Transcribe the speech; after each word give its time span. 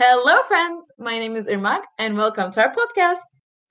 Hello, 0.00 0.44
friends. 0.44 0.92
My 0.96 1.18
name 1.18 1.34
is 1.34 1.48
Irmak, 1.48 1.82
and 1.98 2.16
welcome 2.16 2.52
to 2.52 2.62
our 2.62 2.72
podcast. 2.72 3.18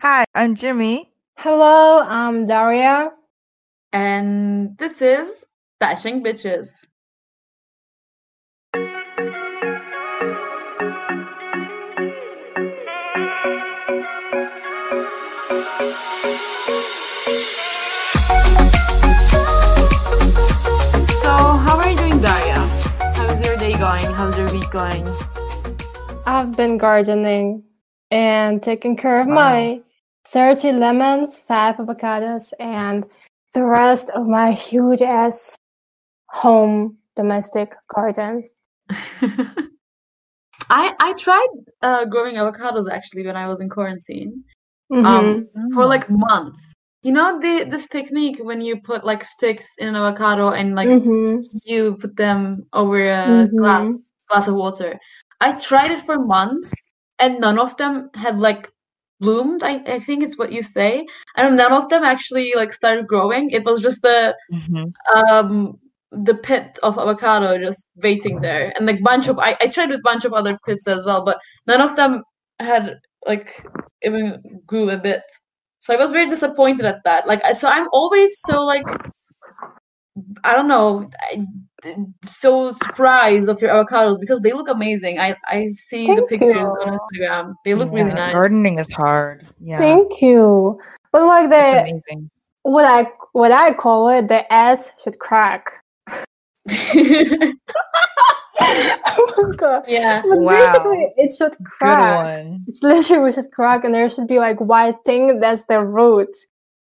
Hi, 0.02 0.26
I'm 0.36 0.56
Jimmy. 0.56 1.10
Hello, 1.38 2.02
I'm 2.02 2.44
Daria. 2.44 3.12
And 3.94 4.78
this 4.78 5.02
is 5.02 5.46
Bashing 5.80 6.22
Bitches. 6.26 6.84
So, 21.22 21.32
how 21.64 21.78
are 21.78 21.90
you 21.90 21.96
doing, 21.96 22.20
Daria? 22.20 22.68
How's 23.16 23.40
your 23.48 23.56
day 23.56 23.72
going? 23.78 24.12
How's 24.12 24.38
your 24.38 24.52
week 24.52 24.70
going? 24.72 25.08
I've 26.28 26.58
been 26.58 26.78
gardening 26.78 27.64
and 28.12 28.62
taking 28.62 28.98
care 28.98 29.22
of 29.22 29.28
Wow. 29.28 29.36
my 29.36 29.82
30 30.26 30.74
lemons, 30.74 31.40
5 31.40 31.78
avocados, 31.78 32.52
and 32.60 33.06
the 33.54 33.64
rest 33.64 34.10
of 34.10 34.28
my 34.28 34.52
huge 34.52 35.02
ass 35.02 35.56
home 36.30 36.98
domestic 37.16 37.76
garden. 37.96 38.44
I 40.70 40.94
I 41.00 41.14
tried 41.14 41.48
uh, 41.82 42.04
growing 42.06 42.36
avocados 42.36 42.90
actually 42.92 43.26
when 43.26 43.38
I 43.38 43.48
was 43.48 43.62
in 43.62 43.70
quarantine 43.70 44.44
Mhm. 44.92 45.06
um, 45.06 45.48
for 45.74 45.84
Oh. 45.86 45.88
like 45.88 46.10
months. 46.10 46.74
You 47.04 47.14
know 47.14 47.40
the 47.40 47.64
this 47.70 47.88
technique 47.88 48.40
when 48.42 48.60
you 48.60 48.82
put 48.82 49.06
like 49.06 49.24
sticks 49.24 49.68
in 49.78 49.88
an 49.88 49.96
avocado 49.96 50.50
and 50.52 50.76
like 50.76 50.90
Mhm. 50.90 51.48
you 51.64 51.96
put 52.02 52.18
them 52.18 52.68
over 52.74 53.00
a 53.00 53.48
glass 53.56 53.88
Mhm. 53.88 54.04
glass 54.28 54.48
of 54.50 54.56
water. 54.56 55.00
I 55.40 55.54
tried 55.54 55.92
it 55.92 56.06
for 56.06 56.18
months 56.20 56.74
and 57.20 57.40
none 57.40 57.60
of 57.60 57.76
them 57.78 58.10
had 58.16 58.40
like 58.40 58.70
bloomed. 59.20 59.64
I, 59.64 59.82
I 59.88 60.00
think 60.00 60.24
it's 60.24 60.38
what 60.38 60.52
you 60.52 60.62
say. 60.62 61.06
And 61.36 61.56
none 61.58 61.74
of 61.74 61.90
them 61.90 62.04
actually 62.04 62.54
like 62.56 62.74
started 62.74 63.08
growing. 63.08 63.50
It 63.52 63.66
was 63.66 63.82
just 63.82 64.02
the 64.02 64.36
Mhm. 64.52 64.94
um 65.16 65.74
the 66.12 66.36
pit 66.36 66.80
of 66.84 66.98
avocado 66.98 67.58
just 67.58 67.88
waiting 68.04 68.40
there 68.42 68.72
and 68.76 68.86
like 68.86 69.04
bunch 69.04 69.28
of 69.28 69.38
I, 69.40 69.58
I 69.60 69.68
tried 69.68 69.90
with 69.90 70.04
bunch 70.04 70.24
of 70.26 70.34
other 70.34 70.58
pits 70.66 70.88
as 70.88 71.04
well 71.06 71.26
but 71.26 71.38
none 71.68 71.82
of 71.82 71.96
them 71.98 72.24
had 72.60 72.96
like 73.26 73.66
even 74.04 74.42
grew 74.66 74.90
a 74.90 74.98
bit 74.98 75.22
so 75.80 75.94
I 75.94 75.98
was 75.98 76.12
very 76.12 76.30
disappointed 76.30 76.86
at 76.86 77.04
that 77.04 77.28
like 77.28 77.42
so 77.56 77.68
I'm 77.68 77.88
always 77.92 78.34
so 78.46 78.64
like 78.64 78.86
I 80.44 80.54
don't 80.56 80.68
know 80.68 81.10
I, 81.32 81.46
so 82.24 82.72
surprised 82.72 83.50
of 83.50 83.62
your 83.62 83.70
avocados 83.72 84.20
because 84.20 84.40
they 84.42 84.52
look 84.54 84.68
amazing 84.70 85.20
I 85.20 85.36
I 85.48 85.68
see 85.68 86.08
the 86.08 86.24
pictures 86.24 86.56
you. 86.56 86.78
on 86.82 86.98
Instagram 87.00 87.54
they 87.66 87.76
look 87.76 87.92
really 87.92 88.10
Yeah, 88.10 88.16
nice 88.16 88.34
Gardening 88.34 88.80
is 88.80 88.92
hard. 88.92 89.48
Yeah, 89.62 89.78
Thank 89.78 90.22
you. 90.22 90.80
But 91.12 91.24
like 91.28 91.50
the 91.50 91.82
amazing. 91.82 92.30
what 92.64 92.86
I 92.86 93.08
what 93.34 93.52
I 93.52 93.74
call 93.74 94.10
it, 94.10 94.28
the 94.28 94.52
ass 94.52 94.92
should 95.04 95.20
crack. 95.20 95.72
oh 96.70 97.54
my 98.60 99.56
god. 99.58 99.84
yeah 99.88 100.22
But 100.22 100.40
Wow. 100.40 100.74
basically 100.74 101.14
it 101.18 101.34
should 101.38 101.56
crack. 101.64 101.98
Good 101.98 101.98
crack. 101.98 102.18
one. 102.18 102.64
It's 102.68 102.84
literally 102.84 103.32
should 103.32 103.52
crack 103.52 103.84
and 103.86 103.94
there 103.94 104.10
should 104.10 104.28
be 104.28 104.40
like 104.40 104.60
white 104.60 104.98
thing 105.06 105.40
that's 105.40 105.66
the 105.66 105.82
root. 105.84 106.36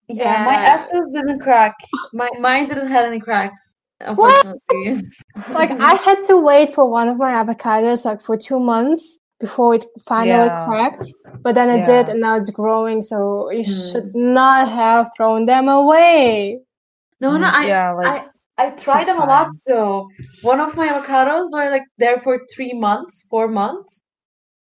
Yeah, 0.09 0.45
my 0.45 0.53
Yeah. 0.63 0.75
S's 0.75 1.07
didn't 1.13 1.41
crack. 1.41 1.75
My 2.13 2.29
mine 2.41 2.69
didn't 2.69 2.89
have 2.91 3.05
any 3.07 3.21
cracks, 3.21 3.59
unfortunately. 4.01 5.03
Like 5.59 5.71
I 5.73 5.95
had 5.95 6.21
to 6.29 6.39
wait 6.39 6.75
for 6.75 6.89
one 6.91 7.09
of 7.09 7.17
my 7.17 7.33
avocados 7.43 8.05
like 8.05 8.21
for 8.23 8.37
two 8.37 8.61
months 8.61 9.19
before 9.41 9.75
it 9.75 9.85
finally 10.07 10.47
Yeah. 10.47 10.65
cracked. 10.67 11.07
But 11.43 11.55
then 11.55 11.69
it 11.77 11.85
did 11.87 12.09
and 12.09 12.21
now 12.21 12.37
it's 12.37 12.51
growing, 12.51 13.03
so 13.03 13.51
you 13.51 13.65
Hmm. 13.65 13.83
should 13.91 14.11
not 14.15 14.69
have 14.69 15.11
thrown 15.17 15.45
them 15.45 15.69
away. 15.69 16.61
No, 17.21 17.33
no, 17.37 17.47
Mm, 17.49 17.59
I 17.61 17.67
yeah, 17.67 17.91
like 17.93 18.07
I 18.59 18.65
I 18.65 18.71
tried 18.71 19.05
takes 19.05 19.09
them 19.09 19.21
a 19.23 19.27
lot 19.27 19.45
time. 19.47 19.61
though. 19.67 20.09
One 20.43 20.61
of 20.61 20.75
my 20.77 20.87
avocados 20.89 21.51
were 21.53 21.69
like 21.71 21.87
there 21.99 22.19
for 22.19 22.35
three 22.55 22.73
months, 22.87 23.25
four 23.31 23.49
months. 23.49 24.03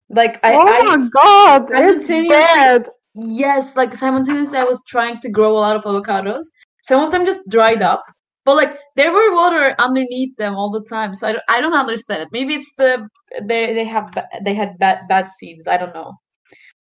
Like 0.09 0.39
I, 0.43 0.53
oh 0.55 0.67
I 0.67 0.83
my 0.95 0.99
god, 1.09 1.61
it's 1.63 2.05
simultaneously- 2.07 2.27
dead. 2.29 2.83
Yes, 3.15 3.75
like 3.75 3.95
simultaneously 3.95 4.57
I 4.59 4.63
was 4.65 4.81
trying 4.87 5.19
to 5.21 5.29
grow 5.29 5.51
a 5.57 5.59
lot 5.59 5.75
of 5.77 5.83
avocados. 5.83 6.45
Some 6.83 7.03
of 7.03 7.11
them 7.11 7.25
just 7.25 7.47
dried 7.49 7.81
up, 7.81 8.03
but 8.45 8.55
like 8.55 8.77
there 8.95 9.11
were 9.13 9.33
water 9.35 9.75
underneath 9.79 10.35
them 10.37 10.55
all 10.55 10.71
the 10.71 10.85
time. 10.89 11.15
So 11.15 11.27
I 11.27 11.33
don't, 11.33 11.43
I 11.49 11.61
don't 11.61 11.73
understand 11.73 12.23
it. 12.23 12.29
Maybe 12.31 12.55
it's 12.55 12.71
the 12.77 13.07
they 13.47 13.73
they 13.73 13.85
have 13.85 14.13
they 14.45 14.55
had 14.55 14.77
bad 14.79 15.07
bad 15.09 15.29
seeds. 15.29 15.67
I 15.67 15.77
don't 15.77 15.93
know. 15.95 16.13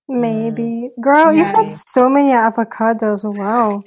Maybe. 0.07 0.91
Girl, 1.01 1.33
you 1.33 1.45
Yeah. 1.45 1.51
had 1.55 1.71
so 1.87 2.09
many 2.09 2.31
avocados. 2.31 3.23
Wow. 3.23 3.83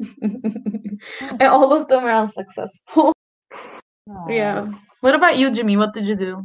and 0.22 1.42
all 1.42 1.72
of 1.72 1.88
them 1.88 2.04
are 2.04 2.22
unsuccessful. 2.22 3.12
Aw. 4.10 4.28
Yeah. 4.28 4.72
What 5.00 5.14
about 5.14 5.38
you, 5.38 5.50
Jimmy? 5.52 5.76
What 5.76 5.94
did 5.94 6.06
you 6.06 6.16
do? 6.16 6.42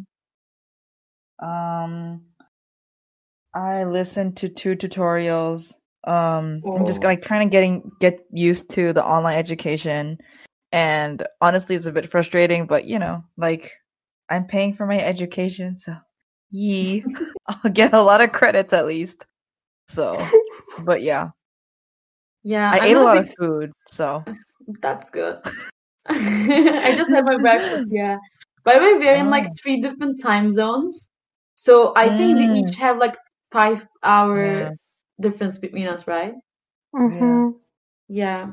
Um, 1.42 2.22
I 3.54 3.84
listened 3.84 4.38
to 4.38 4.50
two 4.50 4.76
tutorials. 4.76 5.74
Um, 6.06 6.64
I'm 6.76 6.86
just 6.86 7.04
Oh. 7.04 7.08
like 7.08 7.22
trying 7.22 7.48
to 7.48 7.52
getting 7.52 7.92
get 8.00 8.26
used 8.32 8.70
to 8.72 8.94
the 8.94 9.06
online 9.06 9.38
education, 9.38 10.18
and 10.72 11.26
honestly, 11.42 11.76
it's 11.76 11.86
a 11.86 11.92
bit 11.92 12.12
frustrating. 12.12 12.66
But 12.68 12.86
you 12.86 13.00
know, 13.00 13.24
like 13.38 13.72
I'm 14.30 14.46
paying 14.46 14.74
for 14.76 14.86
my 14.86 15.00
education, 15.00 15.78
so 15.78 15.96
yee, 16.52 17.06
I'll 17.48 17.72
get 17.72 17.94
a 17.94 18.02
lot 18.02 18.22
of 18.22 18.32
credits 18.32 18.74
at 18.74 18.86
least. 18.86 19.26
So, 19.88 20.18
but 20.86 21.02
yeah, 21.02 21.30
Yeah, 22.44 22.72
I 22.74 22.80
I'm 22.80 22.90
ate 22.90 22.98
a 22.98 23.04
lot 23.04 23.18
big- 23.18 23.30
of 23.30 23.36
food, 23.36 23.72
so 23.88 24.24
That's 24.82 25.10
good. 25.10 25.40
I 26.08 26.94
just 26.96 27.12
had 27.12 27.26
my 27.26 27.38
breakfast, 27.38 27.88
yeah. 27.90 28.18
By 28.64 28.76
the 28.76 28.80
way, 28.82 28.94
we're 28.96 29.16
in 29.16 29.30
like 29.30 29.48
Oh. 29.48 29.54
three 29.62 29.82
different 29.82 30.22
time 30.22 30.52
zones. 30.52 31.10
So 31.56 31.94
I 31.96 32.10
think 32.18 32.38
we 32.40 32.46
each 32.46 32.76
have 32.78 32.98
like 32.98 33.16
five 33.54 33.88
hour 34.04 34.70
Yeah. 34.70 34.74
difference 35.22 35.60
between 35.60 35.88
us, 35.88 36.08
right? 36.08 36.34
hmm 36.94 37.52
Yeah. 38.08 38.52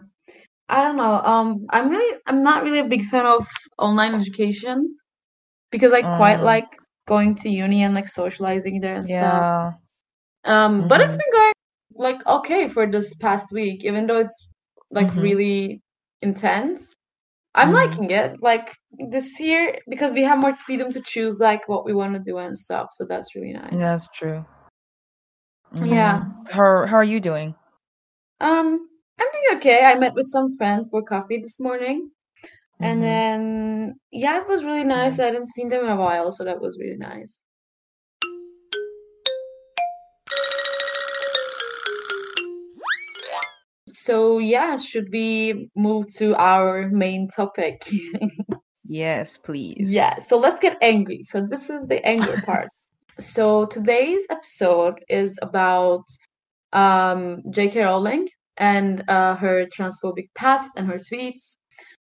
I 0.68 0.82
don't 0.82 0.96
know. 0.96 1.14
Um, 1.14 1.66
I'm 1.70 1.90
really, 1.90 2.18
I'm 2.26 2.42
not 2.42 2.62
really 2.64 2.80
a 2.80 2.88
big 2.88 3.04
fan 3.06 3.26
of 3.26 3.46
online 3.78 4.14
education 4.14 4.96
because 5.70 5.92
I 5.92 6.02
quite 6.02 6.42
Mm. 6.42 6.42
like 6.42 6.66
going 7.08 7.34
to 7.36 7.50
uni 7.50 7.82
and 7.82 7.94
like 7.94 8.08
socializing 8.08 8.80
there 8.80 8.94
and 8.96 9.08
stuff. 9.08 9.46
yeah, 9.50 9.76
Um, 10.44 10.86
but 10.88 11.00
it's 11.00 11.16
been 11.16 11.32
going 11.32 11.52
like 11.94 12.26
okay 12.26 12.68
for 12.68 12.86
this 12.86 13.14
past 13.14 13.52
week, 13.52 13.84
even 13.84 14.06
though 14.06 14.18
it's 14.20 14.48
like 14.90 15.14
Mhm. 15.14 15.16
really 15.16 15.82
intense. 16.22 16.94
I'm 17.54 17.70
Mhm. 17.70 17.72
liking 17.72 18.10
it. 18.10 18.36
Like 18.42 18.74
this 19.10 19.40
year 19.40 19.78
because 19.88 20.12
we 20.12 20.22
have 20.24 20.38
more 20.40 20.56
freedom 20.56 20.92
to 20.92 21.02
choose 21.04 21.38
like 21.40 21.68
what 21.68 21.84
we 21.84 21.94
want 21.94 22.14
to 22.14 22.20
do 22.20 22.38
and 22.38 22.56
stuff. 22.58 22.88
So 22.92 23.04
that's 23.06 23.34
really 23.34 23.52
nice. 23.54 23.92
yeah, 23.92 23.96
that's 23.96 24.08
true. 24.14 24.44
Yeah. 25.74 26.20
Mhm. 26.20 26.48
How 26.50 26.86
how 26.86 26.96
are 26.96 27.04
you 27.04 27.20
doing? 27.20 27.54
Um, 28.40 28.88
I'm 29.20 29.26
doing 29.32 29.58
okay. 29.58 29.84
I 29.84 29.94
met 29.98 30.14
with 30.14 30.26
some 30.28 30.56
friends 30.56 30.88
for 30.90 31.02
coffee 31.02 31.38
this 31.40 31.60
morning. 31.60 32.10
And 32.80 32.98
Mhm. 32.98 33.02
then 33.02 34.00
yeah, 34.10 34.40
it 34.40 34.48
was 34.48 34.64
really 34.64 34.84
nice. 34.84 35.18
I 35.18 35.26
hadn't 35.26 35.48
seen 35.50 35.68
them 35.68 35.84
in 35.84 35.90
a 35.90 35.96
while, 35.96 36.32
so 36.32 36.44
that 36.44 36.60
was 36.60 36.78
really 36.78 36.96
nice. 36.96 37.40
So 43.92 44.38
yeah, 44.38 44.76
should 44.76 45.08
we 45.12 45.70
move 45.76 46.12
to 46.14 46.34
our 46.36 46.88
main 46.88 47.28
topic? 47.28 47.88
Yes, 48.92 49.36
please. 49.36 49.92
Yeah, 49.92 50.18
so 50.18 50.36
let's 50.36 50.58
get 50.58 50.76
angry. 50.82 51.22
So 51.22 51.46
this 51.46 51.70
is 51.70 51.86
the 51.86 52.04
anger 52.04 52.36
part. 52.44 52.70
So 53.20 53.66
today's 53.66 54.26
episode 54.30 55.04
is 55.08 55.38
about 55.42 56.04
um, 56.72 57.42
J.K. 57.50 57.82
Rowling 57.82 58.28
and 58.58 59.04
uh, 59.08 59.36
her 59.36 59.66
transphobic 59.66 60.28
past 60.36 60.70
and 60.76 60.86
her 60.88 60.98
tweets, 60.98 61.56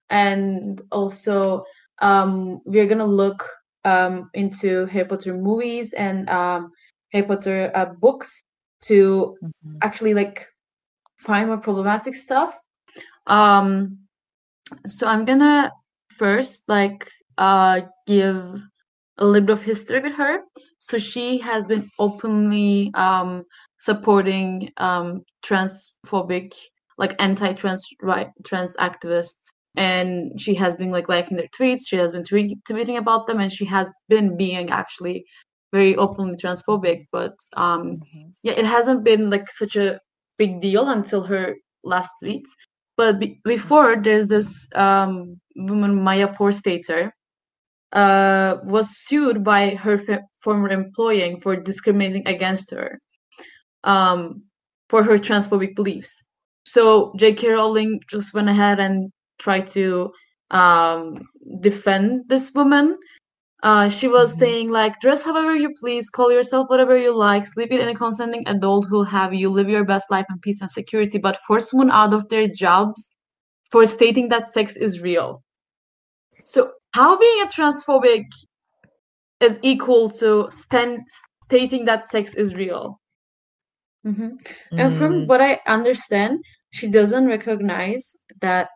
and 0.10 0.82
also 0.92 1.64
um, 2.02 2.62
we're 2.66 2.88
gonna 2.88 3.06
look 3.06 3.48
um, 3.86 4.30
into 4.34 4.86
Harry 4.88 5.06
Potter 5.06 5.34
movies 5.36 5.94
and 5.94 6.30
um, 6.30 6.72
Harry 7.14 7.26
Potter 7.28 7.72
uh, 7.76 7.86
books 8.00 8.44
to 8.86 9.36
Mhm. 9.44 9.84
actually 9.84 10.14
like 10.14 10.48
find 11.18 11.48
more 11.48 11.58
problematic 11.58 12.16
stuff. 12.16 12.58
Um, 13.28 14.00
so 14.88 15.08
I'm 15.08 15.26
gonna 15.26 15.72
first 16.10 16.64
like 16.70 17.10
uh 17.38 17.82
give 18.08 18.60
a 19.18 19.26
little 19.26 19.46
bit 19.48 19.54
of 19.54 19.62
history 19.64 20.00
with 20.00 20.14
her. 20.14 20.40
So 20.90 20.98
she 20.98 21.40
has 21.40 21.66
been 21.66 21.90
openly 22.00 22.92
um 22.96 23.44
supporting 23.80 24.72
um 24.78 25.24
transphobic 25.46 26.54
like 26.98 27.16
anti-trans 27.20 27.84
right 28.02 28.30
trans 28.46 28.76
activists 28.78 29.50
and 29.76 30.40
she 30.40 30.54
has 30.56 30.76
been 30.78 30.92
like 30.92 31.10
liking 31.10 31.36
their 31.38 31.50
tweets 31.58 31.82
she 31.88 31.98
has 31.98 32.12
been 32.12 32.24
tweet- 32.24 32.64
tweeting 32.70 32.98
about 32.98 33.28
them 33.28 33.40
and 33.40 33.52
she 33.52 33.66
has 33.66 33.92
been 34.10 34.38
being 34.38 34.70
actually 34.70 35.26
very 35.74 35.96
openly 35.98 36.36
transphobic, 36.38 37.06
but 37.12 37.36
um, 37.58 37.84
Mhm. 38.00 38.34
yeah, 38.44 38.54
it 38.54 38.66
hasn't 38.66 39.04
been 39.04 39.30
like 39.30 39.50
such 39.52 39.76
a 39.76 40.00
big 40.38 40.62
deal 40.62 40.88
until 40.88 41.22
her 41.24 41.56
last 41.84 42.12
tweets. 42.24 42.50
But 42.98 43.20
be- 43.20 43.42
before, 43.44 43.98
there's 44.02 44.28
this 44.28 44.68
um, 44.76 45.40
woman, 45.56 46.02
Maya 46.02 46.28
Forstater, 46.30 47.12
uh, 47.96 48.58
was 48.66 48.90
sued 48.98 49.44
by 49.44 49.76
her 49.76 49.96
f- 50.10 50.22
former 50.42 50.70
employee 50.70 51.40
for 51.44 51.56
discriminating 51.56 52.28
against 52.28 52.72
her 52.72 53.00
um, 53.84 54.44
for 54.90 55.04
her 55.04 55.18
transphobic 55.18 55.76
beliefs. 55.76 56.22
So 56.66 57.14
J.K. 57.18 57.50
Rowling 57.50 58.00
just 58.10 58.34
went 58.34 58.50
ahead 58.50 58.80
and 58.80 59.12
tried 59.40 59.68
to 59.68 60.12
um, 60.52 61.20
defend 61.62 62.24
this 62.28 62.54
woman. 62.54 62.98
Uh, 63.64 63.90
she 63.90 64.08
was 64.08 64.36
Mhm. 64.36 64.40
saying 64.40 64.70
like, 64.72 65.00
dress 65.02 65.24
however 65.24 65.56
you 65.56 65.72
please, 65.80 66.10
call 66.10 66.32
yourself 66.32 66.70
whatever 66.70 66.98
you 66.98 67.16
like, 67.16 67.48
sleep 67.48 67.72
with 67.72 67.82
any 67.82 67.96
consenting 67.96 68.48
adult 68.48 68.88
who'll 68.90 69.04
have 69.06 69.34
you, 69.34 69.50
live 69.50 69.70
your 69.70 69.86
best 69.86 70.12
life 70.12 70.26
in 70.30 70.40
peace 70.40 70.62
and 70.62 70.70
security, 70.70 71.18
but 71.18 71.40
force 71.48 71.72
someone 71.72 71.92
out 71.92 72.14
of 72.14 72.28
their 72.30 72.48
jobs 72.48 73.12
for 73.72 73.86
stating 73.86 74.30
that 74.30 74.48
sex 74.48 74.78
is 74.78 75.02
real. 75.02 75.44
So 76.44 76.72
how 76.96 77.18
being 77.18 77.42
a 77.42 77.48
transphobic 77.48 78.26
is 79.42 79.60
equal 79.62 80.10
to 80.10 80.48
stand, 80.52 81.00
stating 81.44 81.86
that 81.86 82.06
sex 82.06 82.36
is 82.36 82.56
real? 82.56 83.00
hmm 84.04 84.30
And 84.78 84.94
from 84.98 85.12
Mm. 85.14 85.28
what 85.28 85.42
I 85.42 85.60
understand, 85.68 86.40
she 86.72 86.88
doesn't 86.88 87.28
recognize 87.28 88.16
that 88.42 88.70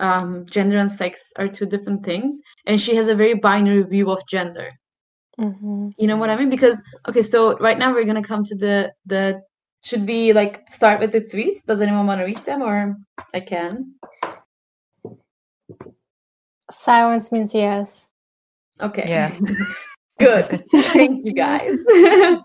um, 0.00 0.46
gender 0.50 0.78
and 0.78 0.90
sex 0.90 1.32
are 1.38 1.48
two 1.48 1.66
different 1.66 2.04
things, 2.04 2.40
and 2.66 2.80
she 2.80 2.94
has 2.96 3.08
a 3.08 3.14
very 3.14 3.34
binary 3.34 3.82
view 3.84 4.10
of 4.10 4.22
gender. 4.28 4.70
hmm 5.38 5.88
You 5.98 6.06
know 6.08 6.16
what 6.16 6.30
I 6.30 6.36
mean? 6.36 6.50
Because 6.50 6.82
okay, 7.08 7.22
so 7.22 7.56
right 7.58 7.78
now 7.78 7.92
we're 7.92 8.04
gonna 8.04 8.22
come 8.22 8.44
to 8.44 8.56
the 8.56 8.92
the. 9.06 9.40
Should 9.84 10.06
we 10.06 10.32
like 10.32 10.68
start 10.68 11.00
with 11.00 11.12
the 11.12 11.20
tweets? 11.20 11.64
Does 11.66 11.80
anyone 11.80 12.06
want 12.06 12.20
to 12.20 12.24
read 12.24 12.38
them, 12.38 12.62
or 12.62 12.96
I 13.34 13.40
can? 13.40 13.94
Silence 16.70 17.30
means 17.30 17.54
yes. 17.54 18.08
Okay. 18.80 19.04
Yeah. 19.06 19.36
Good. 20.18 20.64
Thank 20.70 21.24
you 21.24 21.32
guys. 21.32 21.78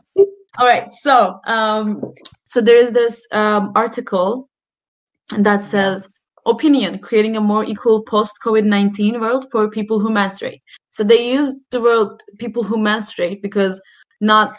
All 0.58 0.68
right. 0.68 0.92
So, 0.92 1.40
um, 1.46 2.02
so 2.48 2.62
there 2.62 2.78
is 2.78 2.92
this 2.92 3.26
um, 3.32 3.72
article 3.76 4.50
that 5.38 5.62
says 5.62 6.08
opinion 6.46 7.00
creating 7.00 7.38
a 7.38 7.42
more 7.42 7.64
equal 7.64 8.02
post 8.04 8.34
COVID 8.44 8.66
19 8.66 9.20
world 9.20 9.46
for 9.52 9.70
people 9.70 10.00
who 10.00 10.10
menstruate. 10.10 10.62
So 10.92 11.04
they 11.04 11.32
use 11.32 11.54
the 11.72 11.82
word 11.82 12.22
people 12.40 12.64
who 12.64 12.78
menstruate 12.78 13.42
because 13.42 13.80
not 14.22 14.56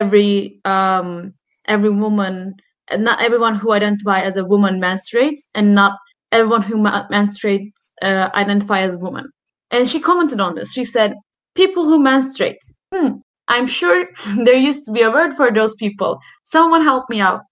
every 0.00 0.60
um, 0.64 1.32
every 1.66 1.90
woman, 1.90 2.54
not 2.92 3.22
everyone 3.22 3.54
who 3.54 3.72
identify 3.72 4.20
as 4.20 4.36
a 4.36 4.44
woman 4.44 4.80
menstruates, 4.80 5.40
and 5.54 5.74
not 5.74 5.92
everyone 6.32 6.62
who 6.62 6.76
ma- 6.76 7.08
menstruates 7.08 7.79
uh, 8.02 8.30
identify 8.34 8.80
as 8.80 8.96
woman. 8.96 9.26
And 9.70 9.88
she 9.88 10.00
commented 10.00 10.40
on 10.40 10.54
this. 10.54 10.72
She 10.72 10.84
said, 10.84 11.14
"People 11.54 11.84
who 11.84 11.98
menstruate. 11.98 12.58
Hmm, 12.94 13.18
I'm 13.48 13.66
sure 13.66 14.06
there 14.44 14.54
used 14.54 14.84
to 14.86 14.92
be 14.92 15.02
a 15.02 15.10
word 15.10 15.34
for 15.36 15.50
those 15.52 15.74
people. 15.76 16.18
Someone 16.44 16.82
help 16.82 17.08
me 17.10 17.20
out. 17.20 17.42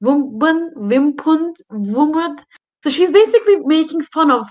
Woman, 0.00 0.72
wimpund, 0.76 1.56
wumud. 1.72 2.38
So 2.84 2.90
she's 2.90 3.10
basically 3.10 3.56
making 3.64 4.02
fun 4.02 4.30
of 4.30 4.46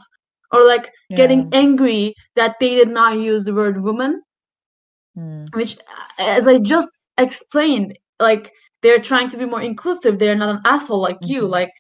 or 0.52 0.64
like 0.66 0.92
getting 1.16 1.50
angry 1.54 2.14
that 2.36 2.56
they 2.60 2.76
did 2.76 2.90
not 2.90 3.18
use 3.18 3.44
the 3.46 3.54
word 3.54 3.84
woman, 3.84 4.22
Mm. 5.18 5.54
which, 5.56 5.78
as 6.20 6.48
I 6.48 6.60
just 6.60 6.90
explained, 7.18 7.98
like 8.20 8.52
they're 8.84 9.00
trying 9.00 9.30
to 9.30 9.38
be 9.38 9.46
more 9.46 9.62
inclusive. 9.62 10.20
They're 10.20 10.36
not 10.36 10.56
an 10.56 10.62
asshole 10.66 11.02
like 11.02 11.18
you. 11.22 11.42
Mhm. 11.44 11.50
Like, 11.50 11.72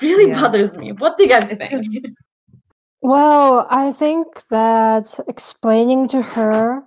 really 0.00 0.28
Yeah. 0.30 0.40
bothers 0.40 0.76
me. 0.76 0.92
What 0.92 1.16
do 1.16 1.22
you 1.24 1.28
guys 1.28 1.50
It's 1.50 1.58
think? 1.58 1.70
just- 1.70 1.82
Well, 3.02 3.66
I 3.68 3.90
think 3.92 4.26
that 4.48 5.18
explaining 5.26 6.08
to 6.08 6.22
her 6.22 6.82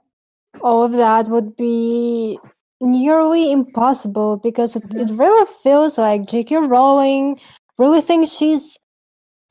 all 0.62 0.84
of 0.84 0.94
that 0.94 1.28
would 1.28 1.56
be 1.56 2.40
nearly 2.80 3.52
impossible 3.52 4.38
because 4.38 4.76
it, 4.76 4.84
it 4.86 4.92
mm-hmm. 4.92 5.18
really 5.18 5.52
feels 5.62 5.98
like 5.98 6.28
J.K. 6.28 6.56
Rowling 6.56 7.40
really 7.78 8.02
thinks 8.02 8.32
she's 8.32 8.78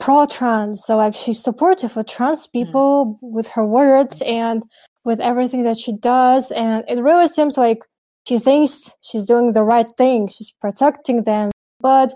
pro-trans. 0.00 0.82
So 0.84 0.96
like 0.96 1.14
she's 1.14 1.42
supportive 1.42 1.96
of 1.96 2.06
trans 2.06 2.46
mm. 2.46 2.52
people 2.52 3.18
with 3.20 3.48
her 3.48 3.64
words 3.64 4.22
and 4.22 4.62
with 5.04 5.20
everything 5.20 5.64
that 5.64 5.76
she 5.76 5.92
does. 5.92 6.50
And 6.50 6.84
it 6.88 7.00
really 7.00 7.28
seems 7.28 7.56
like 7.56 7.78
she 8.26 8.38
thinks 8.38 8.92
she's 9.02 9.24
doing 9.24 9.52
the 9.52 9.62
right 9.62 9.90
thing. 9.98 10.28
She's 10.28 10.52
protecting 10.60 11.24
them. 11.24 11.50
But 11.80 12.14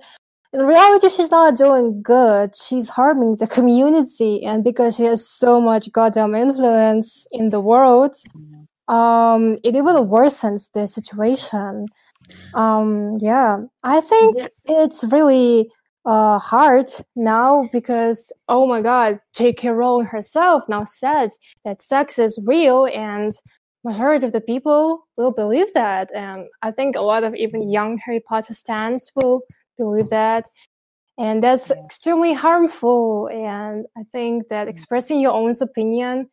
in 0.52 0.60
reality, 0.66 1.08
she's 1.10 1.30
not 1.30 1.56
doing 1.56 2.02
good. 2.02 2.56
She's 2.56 2.88
harming 2.88 3.36
the 3.36 3.46
community. 3.46 4.44
And 4.44 4.64
because 4.64 4.96
she 4.96 5.04
has 5.04 5.28
so 5.28 5.60
much 5.60 5.92
goddamn 5.92 6.34
influence 6.34 7.26
in 7.32 7.50
the 7.50 7.60
world, 7.60 8.16
um, 8.88 9.56
it 9.62 9.76
even 9.76 9.94
worsens 10.08 10.70
the 10.72 10.86
situation. 10.88 11.86
Um, 12.54 13.18
yeah, 13.20 13.58
I 13.84 14.00
think 14.00 14.36
Yeah. 14.38 14.48
it's 14.64 15.04
really 15.04 15.70
uh, 16.06 16.38
hard 16.38 16.88
now 17.14 17.68
because, 17.72 18.32
oh 18.48 18.66
my 18.66 18.80
god, 18.80 19.20
J.K. 19.34 19.68
Rowling 19.68 20.06
herself 20.06 20.66
now 20.68 20.84
said 20.84 21.30
that 21.64 21.82
sex 21.82 22.18
is 22.18 22.38
real 22.46 22.86
and 22.86 23.32
majority 23.84 24.26
of 24.26 24.32
the 24.32 24.40
people 24.40 25.06
will 25.18 25.32
believe 25.32 25.72
that. 25.74 26.10
And 26.14 26.46
I 26.62 26.70
think 26.70 26.96
a 26.96 27.02
lot 27.02 27.24
of 27.24 27.34
even 27.34 27.70
young 27.70 27.98
Harry 27.98 28.20
Potter 28.20 28.54
fans 28.54 29.10
will 29.14 29.42
believe 29.78 30.10
that. 30.10 30.48
And 31.18 31.42
that's 31.42 31.70
extremely 31.70 32.32
harmful. 32.32 33.28
And 33.32 33.86
I 33.96 34.02
think 34.12 34.48
that 34.48 34.68
expressing 34.68 35.20
your 35.20 35.32
own 35.32 35.52
opinion 35.60 36.28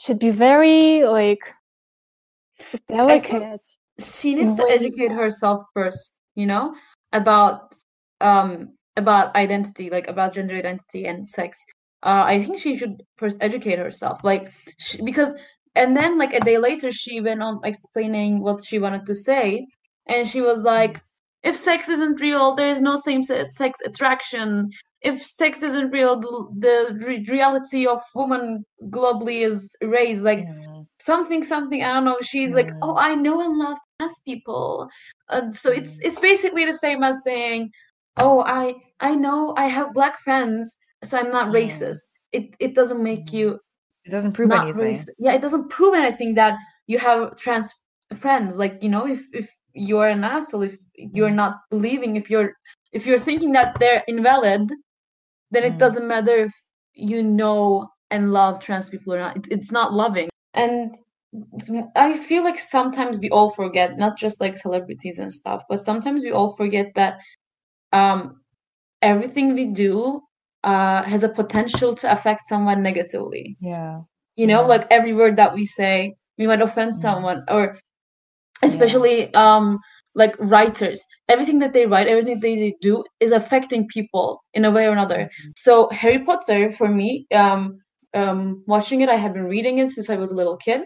should 0.00 0.18
be 0.18 0.30
very 0.30 1.04
like 1.04 1.42
delicate. 2.88 3.64
she 3.98 4.34
needs 4.34 4.54
to 4.54 4.66
educate 4.70 5.12
herself 5.12 5.64
first 5.74 6.22
you 6.34 6.46
know 6.46 6.74
about 7.12 7.74
um 8.20 8.70
about 8.96 9.34
identity 9.36 9.90
like 9.90 10.08
about 10.08 10.32
gender 10.34 10.54
identity 10.56 11.06
and 11.06 11.28
sex 11.28 11.58
uh 12.02 12.24
i 12.26 12.42
think 12.42 12.58
she 12.58 12.76
should 12.76 13.02
first 13.16 13.38
educate 13.42 13.78
herself 13.78 14.22
like 14.24 14.50
she, 14.78 15.02
because 15.02 15.34
and 15.74 15.96
then 15.96 16.18
like 16.18 16.32
a 16.32 16.40
day 16.40 16.58
later 16.58 16.90
she 16.92 17.20
went 17.20 17.42
on 17.42 17.60
explaining 17.64 18.40
what 18.40 18.64
she 18.64 18.78
wanted 18.78 19.06
to 19.06 19.14
say 19.14 19.66
and 20.06 20.28
she 20.28 20.40
was 20.40 20.62
like 20.62 21.00
if 21.42 21.56
sex 21.56 21.88
isn't 21.88 22.20
real 22.20 22.54
there 22.54 22.68
is 22.68 22.80
no 22.80 22.96
same-sex 22.96 23.80
attraction. 23.84 24.70
If 25.02 25.24
sex 25.24 25.62
isn't 25.62 25.90
real 25.90 26.20
the, 26.20 26.46
the 26.58 27.04
re- 27.06 27.26
reality 27.28 27.86
of 27.86 28.00
woman 28.14 28.64
globally 28.90 29.46
is 29.46 29.74
erased. 29.80 30.22
Like 30.22 30.46
Mm. 30.46 30.86
something 31.00 31.42
something 31.44 31.82
i 31.82 31.92
don't 31.92 32.04
know 32.04 32.18
she's 32.22 32.52
like 32.54 32.70
oh 32.82 32.96
i 32.96 33.14
know 33.14 33.40
and 33.40 33.56
love 33.58 33.78
trans 33.98 34.20
people. 34.26 34.88
Uh, 35.28 35.50
so 35.52 35.70
it's 35.70 35.98
it's 36.02 36.18
basically 36.18 36.64
the 36.64 36.72
same 36.84 37.02
as 37.02 37.22
saying 37.24 37.70
oh 38.18 38.42
i 38.46 38.74
i 39.00 39.14
know 39.14 39.54
i 39.56 39.66
have 39.66 39.92
black 39.94 40.18
friends 40.20 40.76
so 41.04 41.18
i'm 41.18 41.30
not 41.30 41.48
Mm. 41.48 41.54
racist. 41.54 42.02
It 42.32 42.54
it 42.60 42.74
doesn't 42.74 43.02
make 43.02 43.32
you 43.32 43.58
It 44.04 44.10
doesn't 44.10 44.32
prove 44.32 44.50
not 44.50 44.64
anything. 44.64 44.76
racist. 44.76 45.10
Yeah 45.18 45.34
it 45.34 45.42
doesn't 45.42 45.68
prove 45.70 45.94
anything 45.94 46.34
that 46.34 46.54
you 46.86 46.98
have 46.98 47.36
trans 47.36 47.72
friends. 48.16 48.56
Like 48.58 48.78
you 48.82 48.88
know 48.90 49.06
if 49.06 49.22
if 49.32 49.48
you're 49.74 50.08
an 50.08 50.24
asshole 50.24 50.62
if 50.62 50.78
you're 50.96 51.30
Mm. 51.30 51.34
not 51.42 51.56
believing 51.70 52.16
if 52.16 52.30
you're 52.30 52.52
if 52.92 53.06
you're 53.06 53.18
thinking 53.18 53.52
that 53.52 53.78
they're 53.80 54.02
invalid 54.08 54.68
then 55.50 55.64
it 55.64 55.76
Mm. 55.76 55.78
doesn't 55.78 56.06
matter 56.08 56.36
if 56.46 56.52
you 56.94 57.22
know 57.22 57.88
and 58.10 58.32
love 58.32 58.60
trans 58.60 58.88
people 58.90 59.14
or 59.14 59.18
not 59.20 59.36
it, 59.36 59.46
it's 59.50 59.72
not 59.72 59.92
loving 59.92 60.28
and 60.54 60.94
i 61.96 62.16
feel 62.16 62.42
like 62.44 62.58
sometimes 62.58 63.18
we 63.20 63.30
all 63.30 63.50
forget 63.52 63.96
not 63.98 64.16
just 64.18 64.40
like 64.40 64.56
celebrities 64.56 65.18
and 65.18 65.32
stuff 65.32 65.62
but 65.68 65.78
sometimes 65.80 66.22
we 66.22 66.30
all 66.32 66.56
forget 66.56 66.86
that 66.94 67.14
um 67.92 68.40
everything 69.02 69.54
we 69.54 69.66
do 69.66 70.20
uh 70.64 71.02
has 71.02 71.22
a 71.24 71.28
potential 71.28 71.94
to 71.94 72.10
affect 72.12 72.40
someone 72.46 72.82
negatively 72.82 73.56
Yeah. 73.60 74.02
you 74.36 74.46
know 74.46 74.62
Yeah. 74.62 74.66
like 74.66 74.86
every 74.90 75.12
word 75.14 75.36
that 75.36 75.54
we 75.54 75.64
say 75.64 76.14
we 76.38 76.46
might 76.46 76.62
offend 76.62 76.94
Mhm. 76.94 77.00
someone 77.00 77.44
or 77.48 77.76
especially 78.62 79.32
um 79.34 79.78
like 80.14 80.34
writers 80.40 81.04
everything 81.28 81.58
that 81.60 81.72
they 81.72 81.86
write 81.86 82.08
everything 82.08 82.40
they, 82.40 82.56
they 82.56 82.74
do 82.80 83.02
is 83.20 83.30
affecting 83.32 83.86
people 83.88 84.42
in 84.54 84.64
a 84.64 84.70
way 84.70 84.86
or 84.86 84.92
another 84.92 85.22
Mhm. 85.28 85.52
so 85.56 85.88
harry 85.90 86.18
potter 86.24 86.70
for 86.70 86.88
me 86.88 87.26
um 87.34 87.78
um 88.14 88.62
watching 88.66 89.00
it 89.02 89.08
i 89.08 89.16
have 89.16 89.34
been 89.34 89.44
reading 89.56 89.78
it 89.78 89.90
since 89.90 90.10
i 90.10 90.16
was 90.16 90.30
a 90.32 90.34
little 90.34 90.56
kid 90.56 90.82